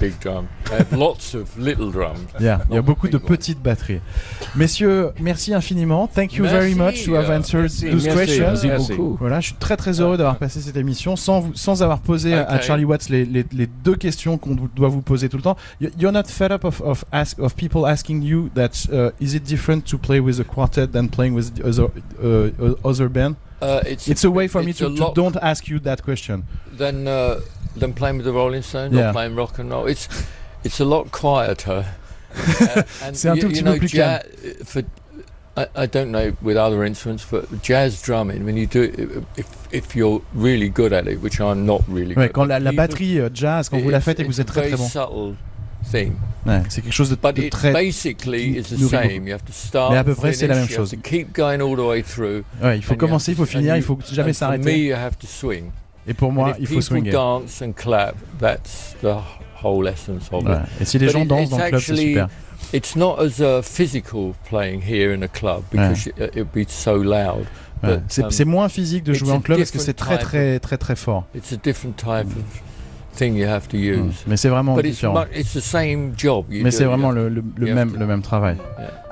big 0.00 0.18
drum. 0.20 0.46
I 0.70 0.76
have 0.80 0.92
lots 0.96 1.34
of 1.34 1.56
little 1.58 1.90
drums. 1.90 2.20
Yeah, 2.40 2.60
il 2.70 2.74
y 2.76 2.78
a 2.78 2.82
beaucoup 2.82 3.08
de 3.08 3.18
petites 3.18 3.60
batteries. 3.62 4.00
Messieurs, 4.54 5.10
merci 5.20 5.52
infiniment. 5.54 6.06
Thank 6.08 6.34
you 6.34 6.44
very 6.44 6.74
Merci, 6.74 6.98
much 6.98 7.04
to 7.06 7.14
have 7.16 7.30
euh, 7.30 7.36
answered 7.38 7.62
merci, 7.62 7.90
those 7.90 8.04
merci, 8.04 8.18
questions. 8.18 8.62
Merci 8.68 8.92
beaucoup. 8.92 9.16
Voilà, 9.20 9.40
je 9.40 9.46
suis 9.46 9.54
très 9.56 9.76
très 9.76 10.00
heureux 10.00 10.16
d'avoir 10.16 10.36
passé 10.36 10.60
cette 10.60 10.76
émission 10.76 11.16
sans, 11.16 11.40
vous, 11.40 11.54
sans 11.54 11.82
avoir 11.82 12.00
posé 12.00 12.34
à- 12.34 12.44
à. 12.48 12.60
Charlie 12.60 12.84
Watts 12.84 13.08
les, 13.08 13.24
les, 13.24 13.44
les 13.52 13.66
deux 13.66 13.96
questions 13.96 14.38
qu'on 14.38 14.56
doit 14.76 14.88
vous 14.88 15.02
poser 15.02 15.28
tout 15.28 15.36
le 15.36 15.42
temps. 15.42 15.56
You- 15.80 15.90
You're 15.98 16.12
not 16.12 16.24
fed 16.28 16.52
up 16.52 16.64
of, 16.64 16.80
of, 16.82 17.04
ask, 17.12 17.38
of 17.38 17.54
people 17.54 17.86
asking 17.86 18.22
you 18.22 18.48
that 18.54 18.86
uh, 18.92 19.10
is 19.20 19.34
it 19.34 19.44
different 19.44 19.84
to 19.86 19.98
play 19.98 20.20
with 20.20 20.40
a 20.40 20.44
quartet 20.44 20.92
than 20.92 21.08
playing 21.08 21.34
with 21.34 21.54
the 21.54 21.64
other, 21.66 21.88
uh, 22.22 22.74
other 22.88 23.08
band? 23.08 23.36
Uh, 23.62 23.80
it's 23.86 24.08
It's 24.08 24.24
a 24.24 24.30
way 24.30 24.46
for 24.48 24.62
me 24.62 24.72
to, 24.74 24.94
to 24.94 25.12
don't 25.14 25.36
ask 25.40 25.68
you 25.68 25.78
that 25.80 26.02
question. 26.02 26.44
than 26.76 27.06
uh, 27.06 27.36
than 27.78 27.92
playing 27.92 28.16
with 28.16 28.24
the 28.26 28.32
Rolling 28.32 28.62
Stones 28.62 28.92
Yeah. 28.94 29.10
or 29.10 29.12
playing 29.12 29.34
rock 29.36 29.58
and 29.58 29.70
roll. 29.70 29.86
It's 29.86 30.08
it's 30.64 30.80
a 30.80 30.84
lot 30.84 31.10
quieter. 31.10 31.84
Uh, 32.36 32.82
and 33.04 33.14
C'est 33.14 33.28
un 33.28 33.36
you, 33.36 33.42
tout 33.42 33.48
you 33.50 33.62
petit 33.62 33.64
know, 33.64 33.72
peu 33.74 33.78
plus 33.78 34.64
for 34.64 34.82
I, 35.56 35.66
I 35.76 35.86
don't 35.86 36.10
know 36.10 36.32
with 36.42 36.56
other 36.56 36.84
instruments, 36.84 37.24
but 37.30 37.44
jazz 37.62 38.02
drumming 38.02 38.44
when 38.44 38.56
you 38.56 38.66
do 38.66 38.82
it, 38.82 38.98
if 39.36 39.46
if 39.70 39.94
you're 39.94 40.20
really 40.34 40.68
good 40.68 40.92
at 40.92 41.06
it, 41.06 41.20
which 41.22 41.40
I'm 41.40 41.64
not 41.64 41.82
really. 41.88 42.14
Ouais, 42.16 42.26
good, 42.26 42.32
quand 42.32 42.48
but 42.48 42.60
la, 42.60 42.72
batterie 42.72 43.20
euh, 43.20 43.28
jazz, 43.32 43.68
quand 43.68 43.78
vous 43.80 43.90
la 43.90 44.00
faites 44.00 44.18
et 44.18 44.24
que 44.24 44.28
vous 44.28 44.40
êtes 44.40 44.48
très 44.48 44.68
très 44.68 44.76
bon. 44.76 44.88
subtle 44.88 45.34
thing, 45.88 46.14
Ouais, 46.44 46.62
c'est 46.68 46.82
quelque 46.82 46.92
chose 46.92 47.10
de, 47.10 47.48
très. 47.48 47.72
basically 47.72 48.58
is 48.58 48.64
the 48.64 48.78
nourrit 48.80 48.90
same. 48.90 49.28
You 49.28 49.34
have 49.34 49.44
to 49.44 49.52
start. 49.52 49.92
Mais 49.92 49.98
à 49.98 50.04
peu 50.04 50.14
près, 50.14 50.32
c'est 50.32 50.48
la 50.48 50.56
même 50.56 50.68
chose. 50.68 50.90
to 50.90 50.96
keep 50.96 51.32
going 51.32 51.60
all 51.60 51.76
the 51.76 51.86
way 51.86 52.02
through. 52.02 52.42
Ouais, 52.60 52.76
il 52.76 52.82
faut 52.82 52.96
commencer, 52.96 53.32
il 53.32 53.36
faut 53.36 53.46
finir, 53.46 53.76
il 53.76 53.82
faut 53.82 53.98
jamais 54.10 54.32
s'arrêter. 54.32 54.92
Et 56.06 56.14
pour 56.14 56.32
moi, 56.32 56.54
il 56.58 56.66
faut 56.66 56.80
swinger. 56.80 57.10
dance 57.10 57.62
and 57.62 57.72
clap. 57.72 58.14
That's 58.38 58.94
the 59.02 59.16
whole 59.62 59.86
essence 59.88 60.28
of 60.32 60.44
Ouais. 60.44 60.52
it. 60.76 60.82
Et 60.82 60.84
si 60.84 60.98
les 60.98 61.06
But 61.06 61.12
gens 61.12 61.22
it- 61.22 61.28
dansent 61.28 61.42
it's 61.42 61.50
dans 61.50 61.58
le 61.58 61.68
club, 61.70 61.80
c'est 61.80 61.96
super. 61.96 62.28
It's 62.72 62.96
not 62.96 63.16
as 63.20 63.40
uh, 63.40 63.62
physical 63.62 64.32
playing 64.48 64.82
here 64.82 65.14
in 65.14 65.22
a 65.22 65.28
club 65.28 65.62
because 65.70 66.06
it 66.06 66.14
it'd 66.34 66.48
be 66.54 66.64
so 66.68 66.96
loud. 67.02 67.46
Ouais. 67.82 68.00
C'est 68.08 68.42
um, 68.44 68.48
moins 68.48 68.68
physique 68.68 69.04
de 69.04 69.12
it's 69.12 69.20
jouer 69.20 69.32
en 69.32 69.40
club 69.40 69.58
parce 69.58 69.70
que 69.70 69.78
c'est 69.78 69.94
très 69.94 70.18
très 70.18 70.58
très 70.58 70.76
très 70.78 70.96
fort. 70.96 71.24
It's 71.34 71.52
a 71.52 71.56
different 71.56 71.96
type 71.96 72.26
of 72.36 72.62
thing 73.16 73.36
you 73.36 73.46
have 73.46 73.68
to 73.68 73.76
Mm. 73.76 74.08
use. 74.08 74.24
Mais 74.26 74.36
c'est 74.36 74.48
vraiment 74.48 74.74
But 74.74 74.86
it's, 74.86 74.94
différent. 74.96 75.14
mu- 75.14 75.38
it's 75.38 75.52
the 75.52 75.60
same 75.60 76.12
job. 76.16 76.46
You 76.50 76.64
Mais 76.64 76.70
c'est 76.70 76.84
vraiment 76.84 77.10
le, 77.12 77.28
le- 77.28 77.44
le 77.56 77.74
même 77.74 77.92
to- 77.92 77.98
le 77.98 78.06
même 78.06 78.22
travail. 78.22 78.56
yeah. 78.78 79.03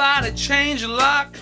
Somebody 0.00 0.34
change 0.34 0.80
the 0.80 0.88
lock 0.88 1.36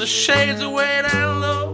the 0.00 0.06
shades 0.06 0.62
are 0.62 0.70
way 0.70 1.02
down 1.02 1.42
low. 1.42 1.69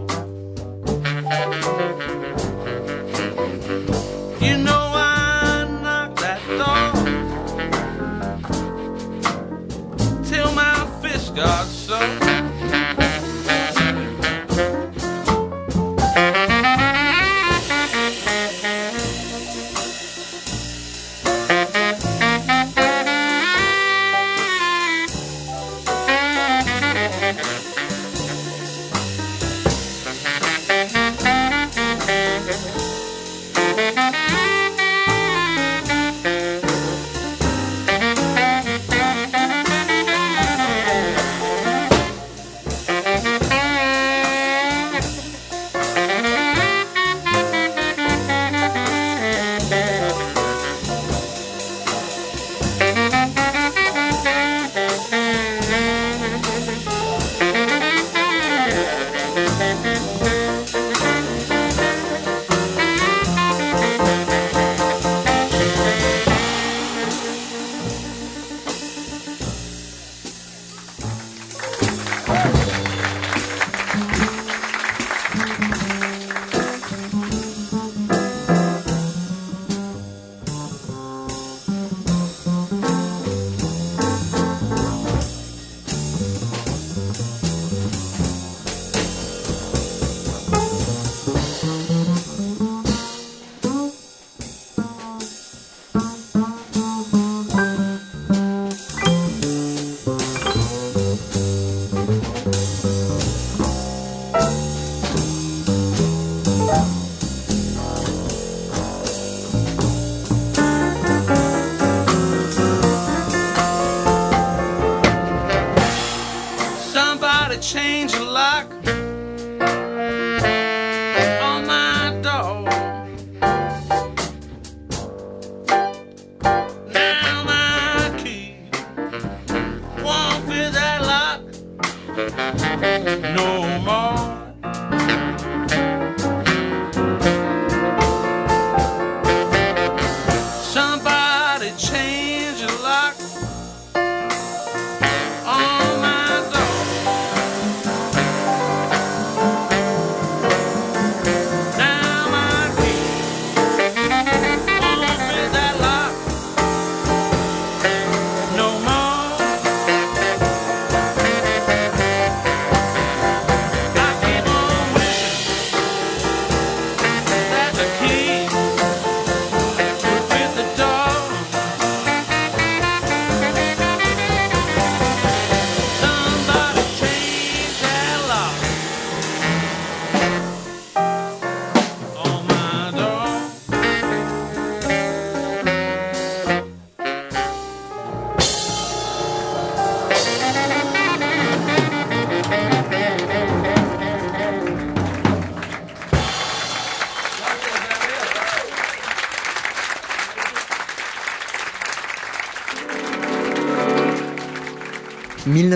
Somebody 141.57 141.75
change 141.81 142.61
the 142.61 142.71
lock 142.83 143.46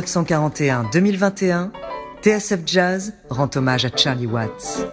1941-2021, 0.01 1.71
TSF 2.21 2.59
Jazz 2.65 3.13
rend 3.29 3.49
hommage 3.55 3.85
à 3.85 3.89
Charlie 3.95 4.27
Watts. 4.27 4.90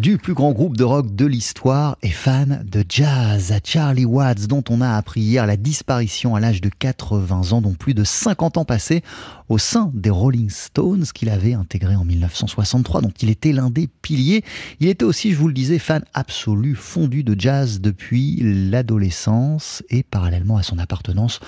Du 0.00 0.18
plus 0.18 0.34
grand 0.34 0.50
groupe 0.50 0.76
de 0.76 0.82
rock 0.82 1.14
de 1.14 1.24
l'histoire 1.24 1.96
et 2.02 2.08
fan 2.08 2.64
de 2.68 2.84
jazz, 2.88 3.54
Charlie 3.62 4.04
Watts, 4.04 4.48
dont 4.48 4.64
on 4.68 4.80
a 4.80 4.96
appris 4.96 5.20
hier 5.20 5.46
la 5.46 5.56
disparition 5.56 6.34
à 6.34 6.40
l'âge 6.40 6.60
de 6.60 6.68
80 6.68 7.52
ans, 7.52 7.60
dont 7.60 7.74
plus 7.74 7.94
de 7.94 8.02
50 8.02 8.56
ans 8.56 8.64
passés 8.64 9.02
au 9.48 9.58
sein 9.58 9.92
des 9.94 10.10
Rolling 10.10 10.50
Stones 10.50 11.04
qu'il 11.14 11.28
avait 11.28 11.52
intégré 11.52 11.94
en 11.94 12.04
1963, 12.04 13.02
dont 13.02 13.12
il 13.20 13.30
était 13.30 13.52
l'un 13.52 13.70
des 13.70 13.86
piliers. 13.86 14.42
Il 14.80 14.88
était 14.88 15.04
aussi, 15.04 15.30
je 15.30 15.38
vous 15.38 15.48
le 15.48 15.54
disais, 15.54 15.78
fan 15.78 16.02
absolu, 16.12 16.74
fondu 16.74 17.22
de 17.22 17.38
jazz 17.38 17.80
depuis 17.80 18.40
l'adolescence 18.42 19.84
et 19.90 20.02
parallèlement 20.02 20.56
à 20.56 20.64
son 20.64 20.78
appartenance 20.78 21.38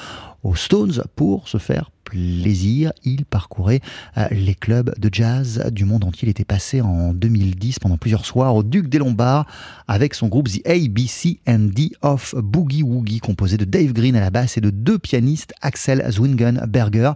aux 0.44 0.54
Stones 0.54 1.02
pour 1.16 1.48
se 1.48 1.58
faire 1.58 1.90
plaisir. 2.04 2.92
Il 3.04 3.24
parcourait 3.24 3.80
euh, 4.16 4.26
les 4.30 4.54
clubs 4.54 4.94
de 4.98 5.08
jazz 5.12 5.70
du 5.72 5.84
monde 5.84 6.04
entier. 6.04 6.28
Il 6.28 6.30
était 6.30 6.44
passé 6.44 6.80
en 6.80 7.12
2010 7.12 7.78
pendant 7.78 7.96
plusieurs 7.96 8.24
soirs 8.24 8.54
au 8.54 8.62
Duc 8.62 8.88
des 8.88 8.98
Lombards 8.98 9.46
avec 9.88 10.14
son 10.14 10.28
groupe 10.28 10.48
The 10.48 10.66
ABCD 10.66 11.92
of 12.02 12.34
Boogie 12.36 12.82
Woogie 12.82 13.18
composé 13.18 13.56
de 13.56 13.64
Dave 13.64 13.92
Green 13.92 14.16
à 14.16 14.20
la 14.20 14.30
basse 14.30 14.56
et 14.56 14.60
de 14.60 14.70
deux 14.70 14.98
pianistes 14.98 15.54
Axel 15.62 16.04
Zwingenberger 16.10 17.12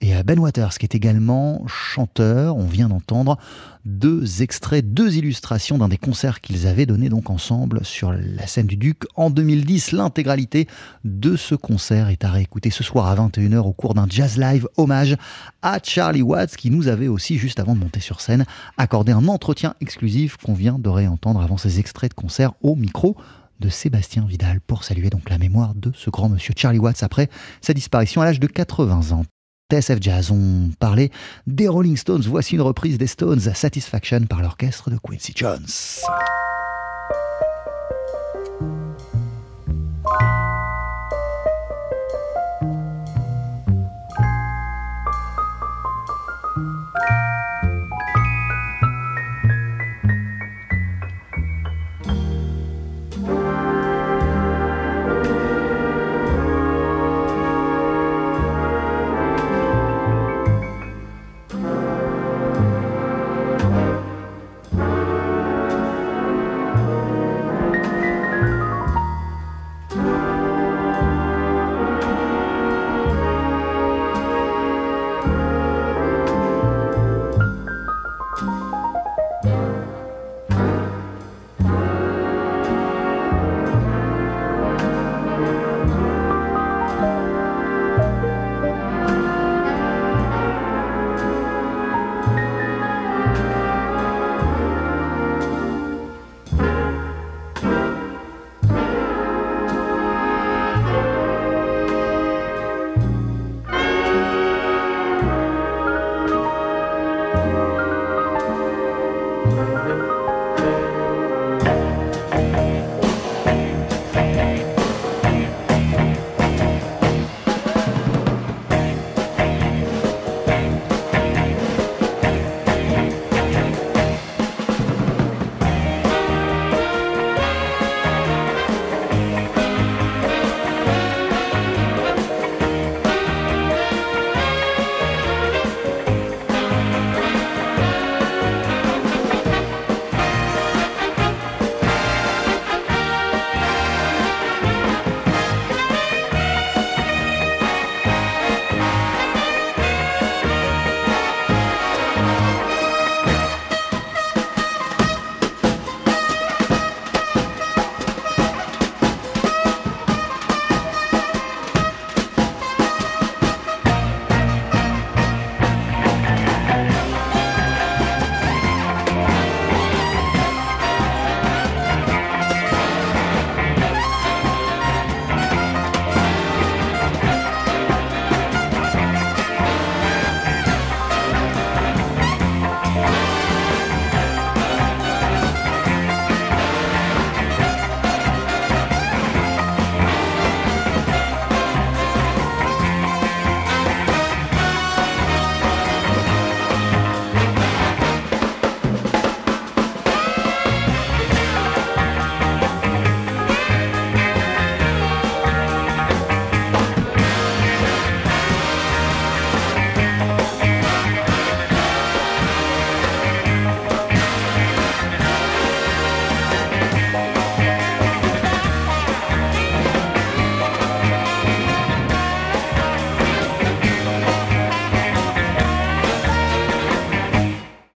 et 0.00 0.14
euh, 0.16 0.22
Ben 0.22 0.38
Waters 0.38 0.78
qui 0.78 0.86
est 0.86 0.94
également 0.94 1.62
chanteur. 1.66 2.56
On 2.56 2.66
vient 2.66 2.88
d'entendre 2.88 3.38
deux 3.84 4.42
extraits, 4.42 4.92
deux 4.92 5.16
illustrations 5.16 5.78
d'un 5.78 5.88
des 5.88 5.98
concerts 5.98 6.40
qu'ils 6.40 6.66
avaient 6.66 6.86
donné 6.86 7.08
donc 7.08 7.30
ensemble 7.30 7.84
sur 7.84 8.12
la 8.12 8.46
scène 8.46 8.66
du 8.66 8.76
Duc 8.76 9.04
en 9.16 9.30
2010. 9.30 9.92
L'intégralité 9.92 10.68
de 11.04 11.36
ce 11.36 11.54
concert 11.54 12.08
est 12.08 12.24
à 12.24 12.30
réécouter 12.30 12.70
ce 12.70 12.84
soir 12.84 13.06
à 13.06 13.16
21h 13.16 13.58
au 13.58 13.72
cours 13.72 13.94
d'un 13.94 14.06
jazz 14.08 14.38
Live, 14.38 14.68
hommage 14.76 15.16
à 15.62 15.78
Charlie 15.82 16.22
Watts 16.22 16.56
qui 16.56 16.70
nous 16.70 16.88
avait 16.88 17.08
aussi, 17.08 17.38
juste 17.38 17.60
avant 17.60 17.74
de 17.74 17.80
monter 17.80 18.00
sur 18.00 18.20
scène, 18.20 18.44
accordé 18.78 19.12
un 19.12 19.26
entretien 19.28 19.74
exclusif 19.80 20.36
qu'on 20.36 20.54
vient 20.54 20.78
de 20.78 20.88
réentendre 20.88 21.40
avant 21.40 21.56
ces 21.56 21.80
extraits 21.80 22.10
de 22.10 22.14
concert 22.14 22.52
au 22.62 22.76
micro 22.76 23.16
de 23.60 23.68
Sébastien 23.68 24.24
Vidal 24.26 24.60
pour 24.60 24.84
saluer 24.84 25.08
donc 25.08 25.30
la 25.30 25.38
mémoire 25.38 25.74
de 25.74 25.92
ce 25.94 26.10
grand 26.10 26.28
monsieur 26.28 26.52
Charlie 26.56 26.78
Watts 26.78 27.02
après 27.02 27.28
sa 27.60 27.72
disparition 27.74 28.20
à 28.20 28.24
l'âge 28.24 28.40
de 28.40 28.46
80 28.46 29.12
ans. 29.12 29.24
TSF 29.72 29.98
Jazz 30.02 30.30
ont 30.30 30.70
parlé 30.78 31.10
des 31.46 31.66
Rolling 31.66 31.96
Stones. 31.96 32.22
Voici 32.26 32.56
une 32.56 32.60
reprise 32.60 32.98
des 32.98 33.06
Stones 33.06 33.40
Satisfaction 33.40 34.20
par 34.28 34.42
l'orchestre 34.42 34.90
de 34.90 34.98
Quincy 35.02 35.32
Jones. 35.34 35.66